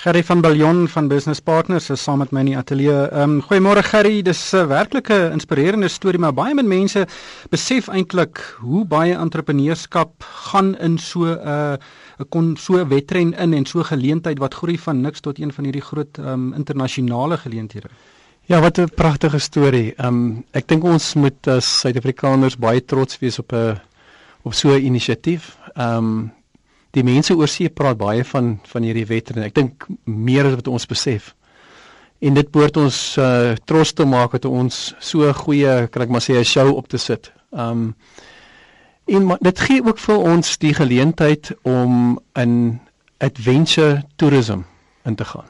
Gerry 0.00 0.24
van 0.24 0.40
Billion 0.40 0.88
van 0.88 1.08
Business 1.08 1.40
Partners 1.40 1.90
is 1.90 2.02
saam 2.02 2.18
met 2.18 2.30
my 2.32 2.40
in 2.40 2.46
die 2.46 2.56
ateljee. 2.56 3.08
Ehm 3.12 3.36
um, 3.36 3.42
goeiemôre 3.46 3.82
Gerry, 3.84 4.22
dis 4.22 4.52
'n 4.52 4.56
uh, 4.56 4.66
werklike 4.66 5.30
inspirerende 5.32 5.88
storie, 5.88 6.18
maar 6.18 6.34
baie 6.34 6.54
min 6.54 6.68
mense 6.68 7.06
besef 7.50 7.88
eintlik 7.88 8.40
hoe 8.58 8.84
baie 8.84 9.14
entrepreneurskap 9.14 10.24
gaan 10.50 10.76
in 10.78 10.98
so 10.98 11.24
'n 11.24 11.38
uh, 11.46 11.72
'n 11.72 11.78
kon 12.28 12.56
so 12.56 12.86
wetren 12.86 13.34
in 13.34 13.54
en 13.54 13.66
so 13.66 13.82
geleentheid 13.82 14.38
wat 14.38 14.54
groei 14.54 14.78
van 14.78 15.00
niks 15.00 15.20
tot 15.20 15.38
een 15.38 15.52
van 15.52 15.64
hierdie 15.64 15.84
groot 15.84 16.18
um, 16.18 16.52
internasionale 16.54 17.36
geleenthede. 17.36 17.88
Ja, 18.46 18.60
wat 18.60 18.78
'n 18.78 18.88
pragtige 18.94 19.38
storie. 19.38 19.94
Um, 19.96 20.44
ek 20.52 20.68
dink 20.68 20.84
ons 20.84 21.14
moet 21.14 21.46
as 21.46 21.80
Suid-Afrikaners 21.80 22.56
baie 22.56 22.84
trots 22.84 23.18
wees 23.18 23.38
op 23.38 23.52
'n 23.52 23.80
op 24.42 24.54
so 24.54 24.68
'n 24.68 24.84
inisiatief. 24.84 25.56
Um, 25.76 26.32
die 26.90 27.04
mense 27.04 27.36
oor 27.36 27.48
see 27.48 27.68
praat 27.68 27.96
baie 27.96 28.24
van 28.24 28.58
van 28.62 28.82
hierdie 28.82 29.06
wedren. 29.06 29.42
Ek 29.42 29.54
dink 29.54 29.86
meer 30.04 30.46
as 30.46 30.54
wat 30.54 30.68
ons 30.68 30.86
besef. 30.86 31.34
En 32.20 32.34
dit 32.34 32.50
behoort 32.50 32.76
ons 32.76 33.16
uh, 33.16 33.52
trots 33.64 33.92
te 33.92 34.04
maak 34.04 34.32
dat 34.32 34.44
ons 34.44 34.94
so 34.98 35.28
'n 35.28 35.34
goeie, 35.34 35.88
kan 35.88 36.02
ek 36.02 36.08
maar 36.08 36.20
sê, 36.22 36.34
'n 36.34 36.44
show 36.44 36.76
op 36.76 36.88
te 36.88 36.98
sit. 36.98 37.32
Um 37.52 37.94
en 39.10 39.26
maar 39.26 39.40
dit 39.40 39.60
gee 39.60 39.82
ook 39.84 39.98
vir 39.98 40.18
ons 40.18 40.58
die 40.62 40.74
geleentheid 40.74 41.50
om 41.62 42.20
in 42.38 42.80
adventure 43.18 44.04
tourism 44.16 44.62
in 45.02 45.14
te 45.14 45.24
gaan. 45.24 45.48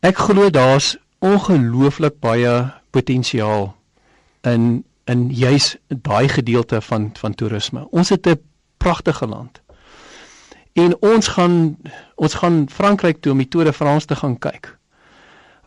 Ek 0.00 0.16
glo 0.16 0.50
daar's 0.50 0.96
ongelooflik 1.18 2.20
baie 2.20 2.72
potensiaal 2.90 3.74
in 4.40 4.84
in 5.08 5.28
juis 5.32 5.76
daai 5.88 6.28
gedeelte 6.28 6.80
van 6.80 7.10
van 7.16 7.34
toerisme. 7.34 7.86
Ons 7.90 8.08
het 8.08 8.26
'n 8.26 8.40
pragtige 8.76 9.26
land. 9.26 9.60
En 10.72 10.96
ons 11.00 11.28
gaan 11.28 11.76
ons 12.14 12.34
gaan 12.34 12.68
Frankryk 12.70 13.20
toe 13.20 13.32
om 13.32 13.38
die 13.38 13.48
Tour 13.48 13.64
de 13.64 13.72
France 13.72 14.06
te 14.06 14.16
gaan 14.16 14.38
kyk. 14.38 14.78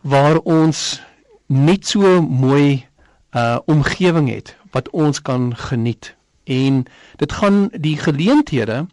Waar 0.00 0.38
ons 0.38 1.02
net 1.46 1.86
so 1.86 2.22
mooi 2.22 2.86
uh 3.32 3.58
omgewing 3.64 4.28
het 4.28 4.56
wat 4.70 4.90
ons 4.90 5.22
kan 5.22 5.56
geniet. 5.56 6.14
En 6.44 6.84
dit 7.16 7.32
gaan 7.32 7.68
die 7.72 7.96
geleenthede 7.96 8.86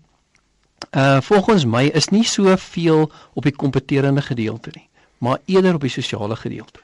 uh 0.97 1.21
volgens 1.21 1.65
my 1.65 1.85
is 1.93 2.07
nie 2.09 2.23
so 2.23 2.55
veel 2.55 3.11
op 3.33 3.43
die 3.43 3.55
kompeterende 3.55 4.21
gedeelte 4.21 4.69
nie, 4.73 4.89
maar 5.17 5.37
eerder 5.45 5.73
op 5.73 5.81
die 5.81 5.89
sosiale 5.89 6.35
gedeelte. 6.35 6.79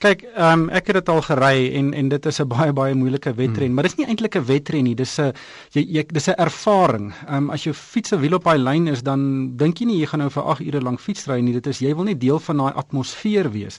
Kyk, 0.00 0.22
ehm 0.32 0.60
um, 0.60 0.68
ek 0.72 0.86
het 0.88 0.96
dit 0.96 1.08
al 1.12 1.20
gery 1.22 1.56
en 1.76 1.92
en 1.94 2.08
dit 2.08 2.26
is 2.26 2.40
'n 2.40 2.48
baie 2.48 2.72
baie 2.72 2.94
moeilike 2.94 3.34
wedren, 3.34 3.66
hmm. 3.66 3.74
maar 3.74 3.84
dis 3.84 3.96
nie 3.96 4.06
eintlik 4.06 4.36
'n 4.36 4.44
wedren 4.44 4.84
nie, 4.84 4.94
dis 4.94 5.18
'n 5.20 5.32
jy, 5.72 5.84
jy 5.96 6.04
dis 6.06 6.28
'n 6.28 6.40
ervaring. 6.40 7.12
Ehm 7.28 7.36
um, 7.36 7.50
as 7.50 7.64
jou 7.64 7.74
fiets 7.74 8.12
'n 8.12 8.20
wiel 8.20 8.34
op 8.34 8.44
daai 8.44 8.58
lyn 8.58 8.88
is, 8.88 9.02
dan 9.02 9.56
dink 9.56 9.78
jy 9.78 9.86
nie 9.86 9.98
jy 9.98 10.06
gaan 10.06 10.20
nou 10.20 10.30
vir 10.30 10.42
8 10.42 10.60
ure 10.60 10.80
lank 10.80 11.00
fietsry 11.00 11.40
nie. 11.40 11.52
Dit 11.52 11.66
is 11.66 11.78
jy 11.78 11.94
wil 11.94 12.04
net 12.04 12.20
deel 12.20 12.38
van 12.38 12.56
daai 12.56 12.72
atmosfeer 12.72 13.50
wees. 13.52 13.78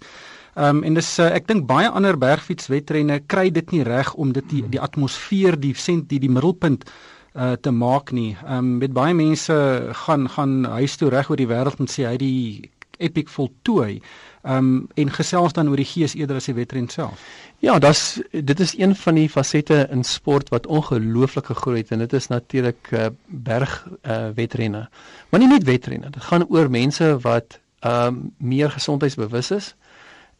Ehm 0.55 0.77
um, 0.77 0.83
en 0.83 0.97
dis 0.99 1.09
uh, 1.19 1.29
ek 1.31 1.47
dink 1.47 1.67
baie 1.67 1.87
ander 1.87 2.17
bergfietswedrenne 2.19 3.21
kry 3.31 3.49
dit 3.55 3.71
nie 3.71 3.85
reg 3.87 4.13
om 4.19 4.33
dit 4.35 4.49
die, 4.51 4.65
die 4.73 4.81
atmosfeer, 4.81 5.55
die 5.55 5.73
sent 5.75 6.09
die, 6.09 6.19
die 6.19 6.31
middelpunt 6.31 6.83
uh 7.31 7.53
te 7.55 7.71
maak 7.71 8.11
nie. 8.11 8.35
Ehm 8.43 8.57
um, 8.57 8.71
met 8.83 8.91
baie 8.93 9.15
mense 9.15 9.55
gaan 10.03 10.27
gaan 10.29 10.65
huis 10.65 10.97
toe 10.99 11.09
reg 11.09 11.29
oor 11.31 11.39
die 11.39 11.47
wêreld 11.47 11.79
en 11.79 11.87
sê 11.87 12.03
hy 12.09 12.17
die 12.19 12.71
epic 13.01 13.29
voltooi 13.29 14.01
um, 14.43 14.87
en 14.95 15.11
gesels 15.15 15.55
dan 15.57 15.69
oor 15.69 15.79
die 15.79 15.87
gees 15.87 16.15
eerder 16.17 16.39
as 16.41 16.49
die 16.49 16.57
wedren 16.57 16.89
self. 16.91 17.23
Ja, 17.63 17.77
dis 17.79 18.21
dit 18.31 18.59
is 18.59 18.75
een 18.77 18.95
van 18.95 19.17
die 19.19 19.29
fasette 19.29 19.85
in 19.93 20.03
sport 20.03 20.51
wat 20.53 20.67
ongelooflik 20.67 21.51
gegroei 21.51 21.81
het 21.81 21.91
en 21.95 22.03
dit 22.03 22.13
is 22.13 22.27
natuurlik 22.27 22.91
uh, 22.91 23.09
berg 23.27 23.77
uh, 24.03 24.29
wedrenne. 24.35 24.87
Maar 25.29 25.43
nie 25.43 25.51
net 25.51 25.67
wedrenne, 25.69 26.09
dit 26.09 26.23
gaan 26.29 26.47
oor 26.49 26.69
mense 26.69 27.13
wat 27.25 27.59
um, 27.85 28.31
meer 28.37 28.71
gesondheidsbewus 28.71 29.51
is 29.51 29.75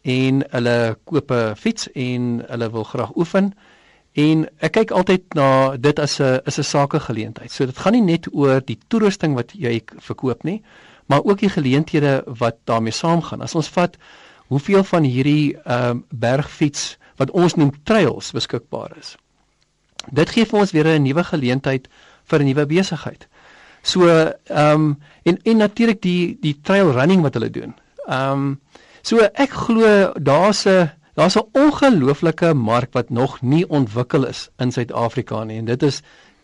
en 0.02 0.44
hulle 0.50 0.98
koop 1.04 1.32
'n 1.32 1.56
fiets 1.56 1.92
en 1.92 2.44
hulle 2.48 2.72
wil 2.72 2.84
graag 2.84 3.16
oefen. 3.16 3.54
En 4.12 4.48
ek 4.60 4.72
kyk 4.72 4.92
altyd 4.92 5.34
na 5.34 5.78
dit 5.78 6.00
as 6.00 6.20
'n 6.20 6.40
is 6.46 6.58
'n 6.58 6.64
sakegeleentheid. 6.64 7.52
So 7.52 7.66
dit 7.66 7.78
gaan 7.78 7.94
nie 7.94 8.02
net 8.02 8.28
oor 8.34 8.62
die 8.66 8.80
toerusting 8.88 9.36
wat 9.36 9.52
jy 9.54 9.82
verkoop 9.98 10.44
nie, 10.44 10.64
maar 11.06 11.24
ook 11.24 11.40
die 11.40 11.50
geleenthede 11.50 12.24
wat 12.26 12.56
daarmee 12.64 12.92
saamgaan. 12.92 13.42
As 13.42 13.56
ons 13.56 13.70
vat 13.70 13.98
hoeveel 14.48 14.84
van 14.84 15.04
hierdie 15.04 15.56
ehm 15.64 15.98
uh, 15.98 16.04
bergfiets 16.10 16.98
wat 17.16 17.32
ons 17.32 17.56
noem 17.56 17.72
trails 17.84 18.32
beskikbaar 18.32 18.98
is. 19.00 19.16
Dit 20.10 20.30
gee 20.30 20.46
vir 20.46 20.60
ons 20.60 20.72
weer 20.72 20.88
'n 20.88 21.04
nuwe 21.04 21.24
geleentheid 21.24 21.88
vir 22.24 22.40
'n 22.40 22.46
nuwe 22.46 22.66
besigheid. 22.66 23.28
So 23.82 24.08
ehm 24.08 24.82
um, 24.82 25.00
en 25.24 25.40
en 25.44 25.58
natuurlik 25.58 26.02
die 26.02 26.38
die 26.42 26.60
trail 26.62 26.92
running 26.92 27.22
wat 27.22 27.34
hulle 27.34 27.50
doen. 27.50 27.76
Ehm 28.08 28.32
um, 28.32 28.60
so 29.02 29.18
ek 29.34 29.50
glo 29.50 30.14
daar's 30.16 30.66
'n 30.66 30.90
daar's 31.16 31.36
'n 31.36 31.50
ongelooflike 31.54 32.54
mark 32.54 32.94
wat 32.94 33.10
nog 33.10 33.42
nie 33.42 33.70
ontwikkel 33.70 34.26
is 34.28 34.50
in 34.58 34.72
Suid-Afrika 34.72 35.44
nie 35.44 35.58
en 35.58 35.66
dit 35.66 35.84
is 35.84 36.02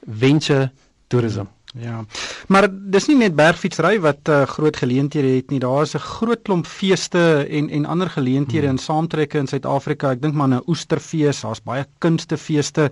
venture 0.07 0.71
tourism. 1.07 1.45
Ja. 1.79 2.05
Maar 2.47 2.67
dis 2.71 3.07
nie 3.07 3.17
net 3.19 3.35
bergfietsry 3.35 3.99
wat 4.01 4.29
uh, 4.29 4.41
groot 4.49 4.77
geleenthede 4.77 5.35
het 5.35 5.51
nie. 5.51 5.59
Daar 5.59 5.81
is 5.81 5.93
'n 5.93 5.99
groot 5.99 6.41
klomp 6.41 6.65
feeste 6.65 7.45
en 7.49 7.69
en 7.69 7.85
ander 7.85 8.09
geleenthede 8.09 8.67
hmm. 8.67 8.77
en 8.77 8.83
saamtrekke 8.83 9.37
in 9.37 9.47
Suid-Afrika. 9.47 10.11
Ek 10.11 10.21
dink 10.21 10.33
maar 10.33 10.47
'n 10.47 10.61
oesterfees, 10.67 11.41
daar's 11.41 11.63
baie 11.63 11.85
kunstefeeste. 11.99 12.89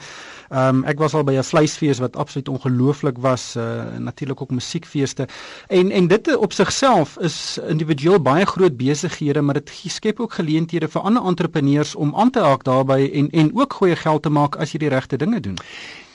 Ehm 0.49 0.75
um, 0.75 0.83
ek 0.83 0.99
was 0.99 1.13
al 1.13 1.23
by 1.23 1.33
'n 1.33 1.43
vleisfees 1.43 1.99
wat 1.99 2.15
absoluut 2.15 2.49
ongelooflik 2.49 3.17
was, 3.17 3.55
uh, 3.55 3.63
natuurlik 3.97 4.41
ook 4.41 4.51
musiekfeeste. 4.51 5.27
En 5.67 5.91
en 5.91 6.07
dit 6.07 6.35
op 6.35 6.53
sigself 6.53 7.17
is 7.17 7.59
individueel 7.67 8.21
baie 8.21 8.45
groot 8.45 8.77
besighede, 8.77 9.41
maar 9.41 9.53
dit 9.53 9.71
skep 9.87 10.19
ook 10.19 10.33
geleenthede 10.33 10.87
vir 10.87 11.01
ander 11.01 11.23
entrepreneurs 11.23 11.95
om 11.95 12.15
aan 12.15 12.29
te 12.29 12.39
haak 12.39 12.63
daarbey 12.63 13.11
en 13.11 13.29
en 13.29 13.55
ook 13.55 13.73
goeie 13.73 13.95
geld 13.95 14.21
te 14.21 14.29
maak 14.29 14.55
as 14.55 14.71
jy 14.71 14.79
die 14.79 14.89
regte 14.89 15.17
dinge 15.17 15.39
doen. 15.39 15.57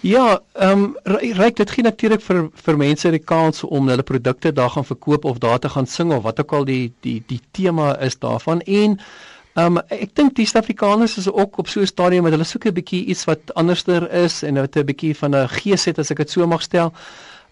Ja, 0.00 0.40
ehm 0.52 0.82
um, 0.82 0.96
ryk 1.36 1.56
dit 1.56 1.70
gee 1.70 1.84
natuurlik 1.84 2.22
vir 2.24 2.46
vir 2.64 2.76
mense 2.80 3.10
die 3.12 3.20
kans 3.20 3.60
om 3.64 3.88
hulle 3.88 4.02
produkte 4.02 4.52
daar 4.52 4.70
gaan 4.72 4.84
verkoop 4.84 5.24
of 5.24 5.38
daar 5.38 5.58
te 5.58 5.68
gaan 5.68 5.86
sing 5.86 6.12
of 6.12 6.22
wat 6.22 6.40
ook 6.40 6.52
al 6.52 6.64
die 6.64 6.92
die 7.00 7.22
die 7.26 7.40
tema 7.52 7.98
is 7.98 8.16
daarvan 8.18 8.60
en 8.60 8.96
ehm 9.54 9.76
um, 9.76 9.78
ek 9.88 10.14
dink 10.16 10.34
die 10.36 10.46
Suid-Afrikaners 10.46 11.18
is 11.20 11.28
ook 11.28 11.58
op 11.58 11.68
so 11.68 11.80
'n 11.80 11.86
stadium 11.86 12.24
dat 12.24 12.32
hulle 12.32 12.44
soek 12.44 12.64
'n 12.64 12.72
bietjie 12.72 13.04
iets 13.04 13.24
wat 13.24 13.54
anderster 13.54 14.12
is 14.12 14.42
en 14.42 14.54
wat 14.54 14.76
'n 14.76 14.84
bietjie 14.84 15.16
van 15.16 15.36
'n 15.36 15.48
gees 15.48 15.84
het 15.84 15.98
as 15.98 16.10
ek 16.10 16.16
dit 16.16 16.30
so 16.30 16.46
mag 16.46 16.62
stel. 16.62 16.92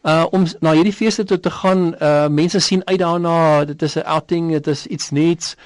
Uh 0.02 0.24
om 0.30 0.46
na 0.60 0.72
hierdie 0.72 0.92
feeste 0.92 1.24
toe 1.24 1.40
te 1.40 1.50
gaan, 1.50 1.94
uh 2.00 2.28
mense 2.28 2.60
sien 2.60 2.82
uit 2.84 2.98
daarna, 2.98 3.64
dit 3.64 3.82
is 3.82 3.96
'n 3.96 4.06
outing, 4.06 4.52
dit 4.52 4.66
is 4.66 4.86
iets 4.86 5.10
nuuts. 5.10 5.56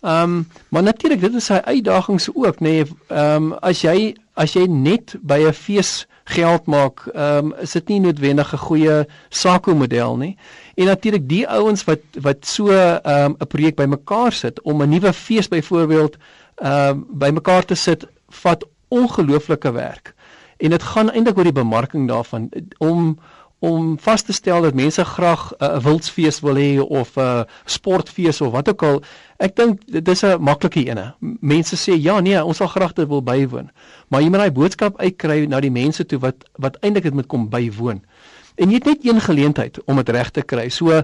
Ehm 0.00 0.22
um, 0.22 0.48
maar 0.68 0.82
natuurlik 0.82 1.20
dit 1.20 1.34
is 1.34 1.44
sy 1.44 1.60
uitdagings 1.64 2.34
ook 2.34 2.58
nê. 2.60 2.68
Nee, 2.68 2.84
ehm 3.06 3.34
um, 3.34 3.52
as 3.52 3.82
jy 3.82 4.16
as 4.34 4.52
jy 4.52 4.66
net 4.66 5.14
by 5.20 5.38
'n 5.38 5.52
fees 5.52 6.06
geld 6.24 6.66
maak, 6.66 7.06
ehm 7.12 7.52
um, 7.52 7.54
is 7.60 7.72
dit 7.72 7.88
nie 7.88 8.00
noodwendig 8.00 8.52
'n 8.52 8.58
goeie 8.58 9.06
sako-model 9.28 10.16
nie. 10.16 10.36
En 10.74 10.84
natuurlik 10.84 11.28
die 11.28 11.48
ouens 11.48 11.84
wat 11.84 12.00
wat 12.20 12.46
so 12.46 12.70
ehm 12.70 13.24
um, 13.24 13.36
'n 13.38 13.46
projek 13.46 13.76
bymekaar 13.76 14.32
sit 14.32 14.62
om 14.62 14.82
'n 14.82 14.88
nuwe 14.88 15.12
fees 15.12 15.48
byvoorbeeld 15.48 16.16
ehm 16.56 16.88
um, 16.88 17.06
bymekaar 17.08 17.64
te 17.64 17.74
sit, 17.74 18.06
vat 18.28 18.66
ongelooflike 18.88 19.72
werk. 19.72 20.14
En 20.56 20.70
dit 20.70 20.82
gaan 20.82 21.10
eintlik 21.10 21.36
oor 21.36 21.44
die 21.44 21.52
bemarking 21.52 22.08
daarvan 22.08 22.48
om 22.78 23.18
om 23.62 23.94
vas 24.02 24.22
te 24.26 24.34
stel 24.34 24.64
dat 24.66 24.74
mense 24.74 25.04
graag 25.04 25.52
'n 25.52 25.64
uh, 25.64 25.78
wildsfees 25.78 26.40
wil 26.40 26.56
hê 26.58 26.80
of 26.80 27.16
'n 27.16 27.20
uh, 27.20 27.42
sportfees 27.64 28.40
of 28.40 28.52
wat 28.52 28.68
ook 28.68 28.82
al. 28.82 29.02
Ek 29.38 29.56
dink 29.56 29.80
dit 29.86 30.08
is 30.08 30.22
'n 30.24 30.42
maklike 30.42 30.84
ene. 30.84 31.14
Mense 31.40 31.76
sê 31.76 31.94
ja, 31.94 32.20
nee, 32.20 32.44
ons 32.44 32.56
sal 32.56 32.66
graag 32.66 32.92
dit 32.92 33.08
wil 33.08 33.22
bywoon. 33.22 33.70
Maar 34.08 34.20
jy 34.20 34.28
moet 34.28 34.38
daai 34.38 34.50
boodskap 34.50 34.98
uitkry 34.98 35.46
na 35.46 35.60
die 35.60 35.70
mense 35.70 36.06
toe 36.06 36.18
wat 36.18 36.44
wat 36.58 36.76
eintlik 36.80 37.02
dit 37.02 37.14
moet 37.14 37.26
kom 37.26 37.48
bywoon. 37.48 38.02
En 38.54 38.68
jy 38.68 38.74
het 38.74 38.84
net 38.84 39.06
een 39.06 39.20
geleentheid 39.20 39.78
om 39.84 39.96
dit 39.96 40.08
reg 40.08 40.30
te 40.30 40.42
kry. 40.42 40.68
So 40.68 41.02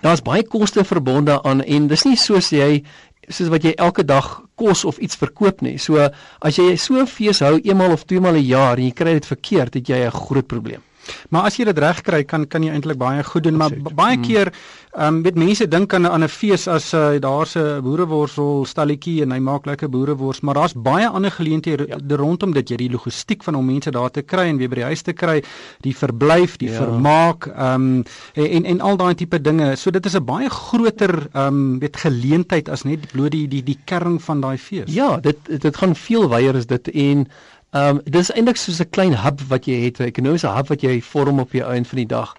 daar's 0.00 0.22
baie 0.22 0.46
koste 0.46 0.84
verbonde 0.84 1.42
aan 1.42 1.62
en 1.62 1.86
dis 1.86 2.04
nie 2.04 2.16
soos 2.16 2.50
jy 2.50 2.84
soos 3.28 3.48
wat 3.48 3.62
jy 3.62 3.72
elke 3.74 4.04
dag 4.04 4.42
kos 4.54 4.84
of 4.84 4.98
iets 4.98 5.16
verkoop 5.16 5.60
nie. 5.60 5.78
So 5.78 6.10
as 6.40 6.56
jy 6.56 6.76
so 6.76 6.94
'n 6.94 7.06
fees 7.06 7.40
hou 7.40 7.58
eenmal 7.58 7.92
of 7.92 8.04
tweemal 8.04 8.36
'n 8.36 8.46
jaar 8.46 8.78
en 8.78 8.84
jy 8.84 8.92
kry 8.92 9.12
dit 9.12 9.26
verkeerd, 9.26 9.74
het 9.74 9.88
jy 9.88 10.06
'n 10.06 10.10
groot 10.10 10.46
probleem. 10.46 10.82
Maar 11.30 11.42
as 11.50 11.56
jy 11.56 11.64
dit 11.64 11.78
reg 11.78 12.00
kry, 12.06 12.24
kan 12.24 12.46
kan 12.46 12.62
jy 12.62 12.72
eintlik 12.72 12.98
baie 12.98 13.24
goed 13.24 13.42
doen, 13.42 13.56
maar 13.56 13.72
baie 13.94 14.16
mm. 14.16 14.22
keer 14.22 14.52
ehm 14.96 15.16
um, 15.16 15.22
weet 15.22 15.36
mense 15.36 15.68
dink 15.68 15.94
aan 15.94 16.06
aan 16.08 16.24
'n 16.24 16.28
fees 16.28 16.66
as 16.68 16.94
uh, 16.94 17.18
daar's 17.20 17.56
'n 17.56 17.82
boereworsel 17.82 18.64
stalletjie 18.64 19.22
en 19.22 19.30
hy 19.32 19.38
maak 19.38 19.66
lekker 19.66 19.90
boerewors, 19.90 20.40
maar 20.40 20.54
daar's 20.54 20.72
baie 20.72 21.08
ander 21.08 21.30
geleenthede 21.30 21.86
ja. 21.88 22.16
rondom 22.16 22.52
dit, 22.52 22.68
jy 22.70 22.76
die 22.76 22.90
logistiek 22.90 23.42
van 23.44 23.54
om 23.54 23.66
mense 23.66 23.90
daar 23.90 24.10
te 24.10 24.22
kry 24.22 24.48
en 24.48 24.56
weer 24.56 24.68
by 24.68 24.74
die 24.74 24.84
huis 24.84 25.02
te 25.02 25.12
kry, 25.12 25.42
die 25.80 25.96
verblyf, 25.96 26.56
die 26.56 26.70
ja. 26.70 26.76
vermaak, 26.80 27.46
ehm 27.46 27.74
um, 27.74 28.04
en 28.34 28.64
en 28.64 28.80
al 28.80 28.96
daai 28.96 29.14
tipe 29.14 29.40
dinge. 29.40 29.76
So 29.76 29.90
dit 29.90 30.06
is 30.06 30.16
'n 30.16 30.24
baie 30.24 30.48
groter 30.48 31.28
ehm 31.32 31.46
um, 31.46 31.78
weet 31.78 31.96
geleentheid 31.96 32.68
as 32.68 32.84
net 32.84 33.12
bloot 33.12 33.32
die 33.32 33.48
die 33.48 33.62
die 33.62 33.78
kern 33.84 34.20
van 34.20 34.40
daai 34.40 34.58
fees. 34.58 34.94
Ja, 34.94 35.16
dit 35.20 35.36
dit 35.60 35.76
gaan 35.76 35.94
veel 35.94 36.28
wyer 36.28 36.56
as 36.56 36.66
dit 36.66 36.88
en 36.88 37.26
Ehm 37.70 37.96
um, 37.96 38.00
dis 38.04 38.30
eintlik 38.30 38.56
soos 38.56 38.80
'n 38.80 38.90
klein 38.90 39.14
hub 39.24 39.40
wat 39.48 39.64
jy 39.66 39.84
het, 39.84 39.98
'n 40.00 40.10
ekonomiese 40.12 40.48
hub 40.48 40.68
wat 40.68 40.80
jy 40.80 41.00
vorm 41.02 41.40
op 41.40 41.50
die 41.50 41.64
einde 41.64 41.88
van 41.88 41.98
die 41.98 42.06
dag. 42.06 42.36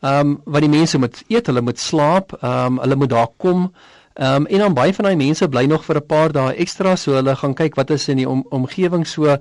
Ehm 0.00 0.26
um, 0.26 0.40
wat 0.44 0.60
die 0.60 0.70
mense 0.70 0.98
moet 0.98 1.22
eet, 1.28 1.46
hulle 1.46 1.60
moet 1.60 1.78
slaap, 1.78 2.32
ehm 2.40 2.66
um, 2.66 2.78
hulle 2.78 2.96
moet 2.96 3.10
daar 3.10 3.28
kom. 3.36 3.72
Ehm 4.14 4.34
um, 4.34 4.46
en 4.46 4.58
dan 4.58 4.74
baie 4.74 4.94
van 4.94 5.04
daai 5.04 5.16
mense 5.16 5.48
bly 5.48 5.64
nog 5.64 5.84
vir 5.84 5.96
'n 5.96 6.06
paar 6.06 6.32
dae 6.32 6.54
ekstra 6.54 6.96
so 6.96 7.12
hulle 7.12 7.36
gaan 7.36 7.54
kyk 7.54 7.74
wat 7.74 7.90
is 7.90 8.08
in 8.08 8.16
die 8.16 8.28
om, 8.28 8.44
omgewing 8.50 9.06
so. 9.06 9.36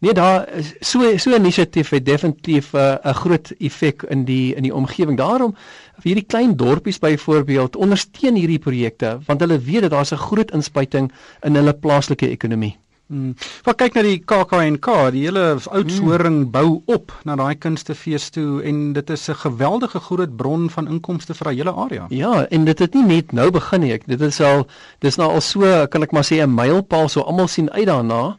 Nee, 0.00 0.12
daar 0.12 0.48
so 0.80 1.16
so 1.18 1.30
'n 1.30 1.34
inisiatief 1.34 1.90
het 1.90 2.04
definitief 2.04 2.72
'n 2.72 2.76
uh, 3.04 3.14
groot 3.14 3.52
effek 3.58 4.02
in 4.02 4.24
die 4.24 4.54
in 4.54 4.62
die 4.62 4.74
omgewing. 4.74 5.18
Daarom 5.18 5.56
hierdie 6.02 6.26
klein 6.26 6.56
dorpies 6.56 6.98
byvoorbeeld 6.98 7.76
ondersteun 7.76 8.34
hierdie 8.34 8.58
projekte 8.58 9.18
want 9.26 9.40
hulle 9.40 9.58
weet 9.58 9.80
dat 9.80 9.90
daar's 9.90 10.12
'n 10.12 10.16
groot 10.16 10.50
inspuiting 10.50 11.12
in 11.42 11.54
hulle 11.54 11.72
plaaslike 11.74 12.28
ekonomie. 12.28 12.78
Hmm. 13.08 13.32
Wat 13.64 13.78
kyk 13.80 13.94
na 13.96 14.02
die 14.04 14.18
KAKNK, 14.20 14.86
die 15.14 15.22
hele 15.24 15.56
oudsoring 15.56 16.42
hmm. 16.42 16.50
bou 16.52 16.82
op 16.92 17.14
na 17.24 17.38
daai 17.40 17.56
kunstefees 17.56 18.26
toe 18.34 18.60
en 18.68 18.92
dit 18.92 19.10
is 19.10 19.28
'n 19.32 19.40
geweldige 19.48 20.00
groot 20.00 20.36
bron 20.36 20.68
van 20.70 20.88
inkomste 20.92 21.34
vir 21.34 21.44
daai 21.48 21.56
hele 21.56 21.72
area. 21.72 22.04
Ja, 22.08 22.44
en 22.50 22.64
dit 22.64 22.78
het 22.78 22.94
nie 22.94 23.04
net 23.04 23.32
nou 23.32 23.50
begin 23.50 23.80
nie. 23.80 23.98
Dit 24.06 24.20
is 24.20 24.40
al 24.40 24.66
dis 25.00 25.16
nou 25.16 25.30
al 25.32 25.40
so, 25.40 25.86
kan 25.86 26.02
ek 26.02 26.12
maar 26.12 26.24
sê 26.24 26.44
'n 26.44 26.54
mylpaal 26.54 27.08
so 27.08 27.20
almal 27.20 27.48
sien 27.48 27.70
uit 27.70 27.86
daarna. 27.86 28.36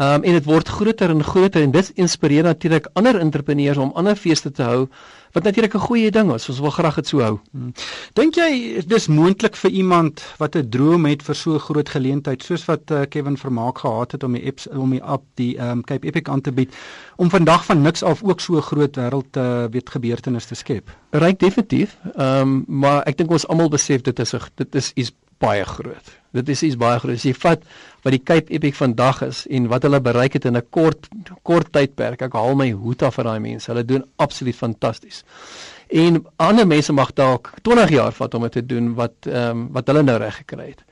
Um, 0.00 0.22
en 0.24 0.32
dit 0.32 0.46
word 0.48 0.68
groter 0.68 1.10
en 1.12 1.24
groter 1.24 1.60
en 1.60 1.72
dit 1.74 1.88
inspireer 2.00 2.46
natuurlik 2.46 2.86
ander 2.96 3.18
entrepreneurs 3.20 3.76
om 3.76 3.90
ander 4.00 4.16
feeste 4.16 4.48
te 4.50 4.62
hou 4.64 4.86
wat 5.32 5.44
natuurlik 5.44 5.74
'n 5.74 5.78
goeie 5.78 6.10
ding 6.10 6.32
is. 6.32 6.48
Ons 6.48 6.60
wil 6.60 6.70
graag 6.70 6.94
dit 6.94 7.06
so 7.06 7.20
hou. 7.20 7.38
Hmm. 7.52 7.72
Dink 8.12 8.34
jy 8.34 8.82
dis 8.86 9.06
moontlik 9.06 9.56
vir 9.56 9.70
iemand 9.70 10.22
wat 10.38 10.56
'n 10.56 10.68
droom 10.68 11.04
het 11.04 11.22
vir 11.22 11.34
so 11.34 11.54
'n 11.54 11.58
groot 11.58 11.88
geleentheid 11.88 12.42
soos 12.42 12.64
wat 12.64 12.90
uh, 12.90 13.02
Kevin 13.08 13.36
Vermaak 13.36 13.78
gehad 13.78 14.12
het 14.12 14.22
om 14.24 14.32
die 14.32 14.46
apps 14.46 14.68
om 14.68 14.90
die 14.90 15.02
app 15.02 15.22
die 15.34 15.58
um, 15.58 15.84
Cape 15.84 16.06
Epic 16.06 16.30
aan 16.30 16.40
te 16.40 16.52
bied 16.52 16.74
om 17.16 17.30
vandag 17.30 17.64
van 17.64 17.82
niks 17.82 18.02
af 18.02 18.22
ook 18.22 18.40
so 18.40 18.56
'n 18.56 18.62
groot 18.62 18.96
wêreld 18.96 19.36
uh, 19.36 19.64
weet 19.70 19.90
gebeurtenis 19.90 20.46
te 20.46 20.54
skep? 20.54 20.90
Ryk 21.10 21.38
definitief. 21.38 21.96
Ehm 22.16 22.40
um, 22.40 22.64
maar 22.66 23.02
ek 23.02 23.16
dink 23.16 23.30
ons 23.30 23.48
almal 23.48 23.68
besef 23.68 24.00
dit 24.00 24.18
is 24.18 24.34
'n 24.34 24.40
dit 24.54 24.74
is 24.74 24.92
iets 24.94 25.12
baie 25.38 25.64
groot. 25.64 26.19
Dit 26.32 26.48
is 26.48 26.62
iets 26.62 26.76
baie 26.78 26.98
groot. 26.98 27.18
As 27.18 27.24
jy 27.26 27.34
vat 27.34 27.64
wat 28.04 28.14
die 28.14 28.22
Cape 28.22 28.52
Epic 28.54 28.76
vandag 28.78 29.22
is 29.26 29.42
en 29.50 29.66
wat 29.72 29.82
hulle 29.86 30.00
bereik 30.00 30.36
het 30.38 30.44
in 30.44 30.56
'n 30.56 30.66
kort 30.70 31.08
kort 31.42 31.72
tydperk, 31.72 32.22
ek 32.22 32.32
haal 32.32 32.54
my 32.54 32.70
hoed 32.70 33.02
af 33.02 33.14
vir 33.14 33.24
daai 33.24 33.40
mense. 33.40 33.70
Hulle 33.70 33.84
doen 33.84 34.04
absoluut 34.16 34.56
fantasties. 34.56 35.24
En 35.88 36.24
ander 36.36 36.66
mense 36.66 36.92
mag 36.92 37.12
dalk 37.12 37.52
20 37.62 37.90
jaar 37.90 38.12
vat 38.12 38.34
om 38.34 38.42
dit 38.42 38.52
te 38.52 38.66
doen 38.66 38.94
wat 38.94 39.26
ehm 39.26 39.50
um, 39.50 39.68
wat 39.72 39.86
hulle 39.86 40.02
nou 40.02 40.18
reg 40.18 40.36
gekry 40.36 40.68
het. 40.68 40.84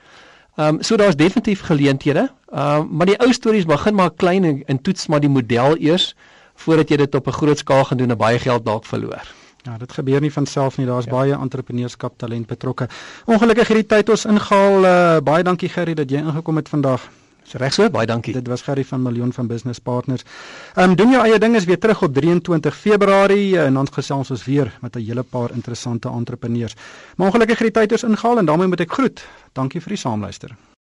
Ehm 0.57 0.75
um, 0.75 0.83
so 0.83 0.97
daar's 0.97 1.17
definitief 1.17 1.61
geleenthede. 1.61 2.31
Ehm 2.53 2.81
um, 2.81 2.89
maar 2.91 3.07
die 3.07 3.19
ou 3.19 3.33
stories 3.33 3.65
begin 3.65 3.95
maar 3.95 4.11
klein 4.11 4.45
en, 4.45 4.63
en 4.67 4.83
toets 4.83 5.07
maar 5.07 5.21
die 5.21 5.31
model 5.31 5.77
eers 5.79 6.15
voordat 6.55 6.89
jy 6.89 6.97
dit 6.97 7.15
op 7.15 7.27
'n 7.27 7.33
groot 7.33 7.59
skaal 7.59 7.85
gaan 7.85 7.99
doen 7.99 8.11
en 8.11 8.17
baie 8.17 8.39
geld 8.39 8.65
dalk 8.65 8.85
verloor. 8.85 9.23
Ja, 9.67 9.79
dit 9.79 9.93
gebeur 9.93 10.21
nie 10.21 10.33
van 10.33 10.47
self 10.47 10.77
nie. 10.79 10.87
Daar's 10.87 11.05
ja. 11.05 11.11
baie 11.11 11.35
entrepreneurskap 11.35 12.19
talent 12.19 12.47
betrokke. 12.47 12.89
Ongelukkig 13.27 13.69
hierdie 13.69 13.87
tyd 13.87 14.09
ons 14.09 14.25
ingehaal. 14.25 14.85
Uh, 14.85 15.17
baie 15.25 15.43
dankie 15.43 15.69
Gerry 15.69 15.95
dat 15.95 16.11
jy 16.11 16.23
ingekom 16.23 16.57
het 16.57 16.69
vandag. 16.69 17.09
Dis 17.49 17.57
reg 17.57 17.73
so, 17.73 17.89
baie 17.91 18.07
dankie. 18.07 18.35
Dit 18.37 18.49
was 18.49 18.63
Gerry 18.63 18.85
van 18.85 19.03
Miljoen 19.03 19.33
van 19.33 19.47
Business 19.49 19.81
Partners. 19.81 20.25
Ehm 20.75 20.91
um, 20.91 20.97
doen 20.97 21.11
jou 21.17 21.25
eie 21.25 21.39
ding 21.39 21.57
is 21.57 21.65
weer 21.65 21.79
terug 21.79 22.03
op 22.03 22.15
23 22.15 22.77
Februarie 22.77 23.55
uh, 23.55 23.65
en 23.65 23.79
ons 23.79 23.91
gesels 23.91 24.31
ons 24.31 24.45
weer 24.45 24.73
met 24.81 24.97
'n 24.97 25.05
hele 25.05 25.23
paar 25.23 25.51
interessante 25.51 26.09
entrepreneurs. 26.09 26.77
Maar 27.17 27.27
ongelukkig 27.27 27.59
hierdie 27.59 27.81
tyd 27.81 27.93
ons 27.93 28.03
ingehaal 28.03 28.39
en 28.39 28.47
daarmee 28.47 28.69
moet 28.69 28.81
ek 28.81 28.93
groet. 28.93 29.27
Dankie 29.53 29.81
vir 29.81 29.89
die 29.89 30.03
saamluister. 30.05 30.57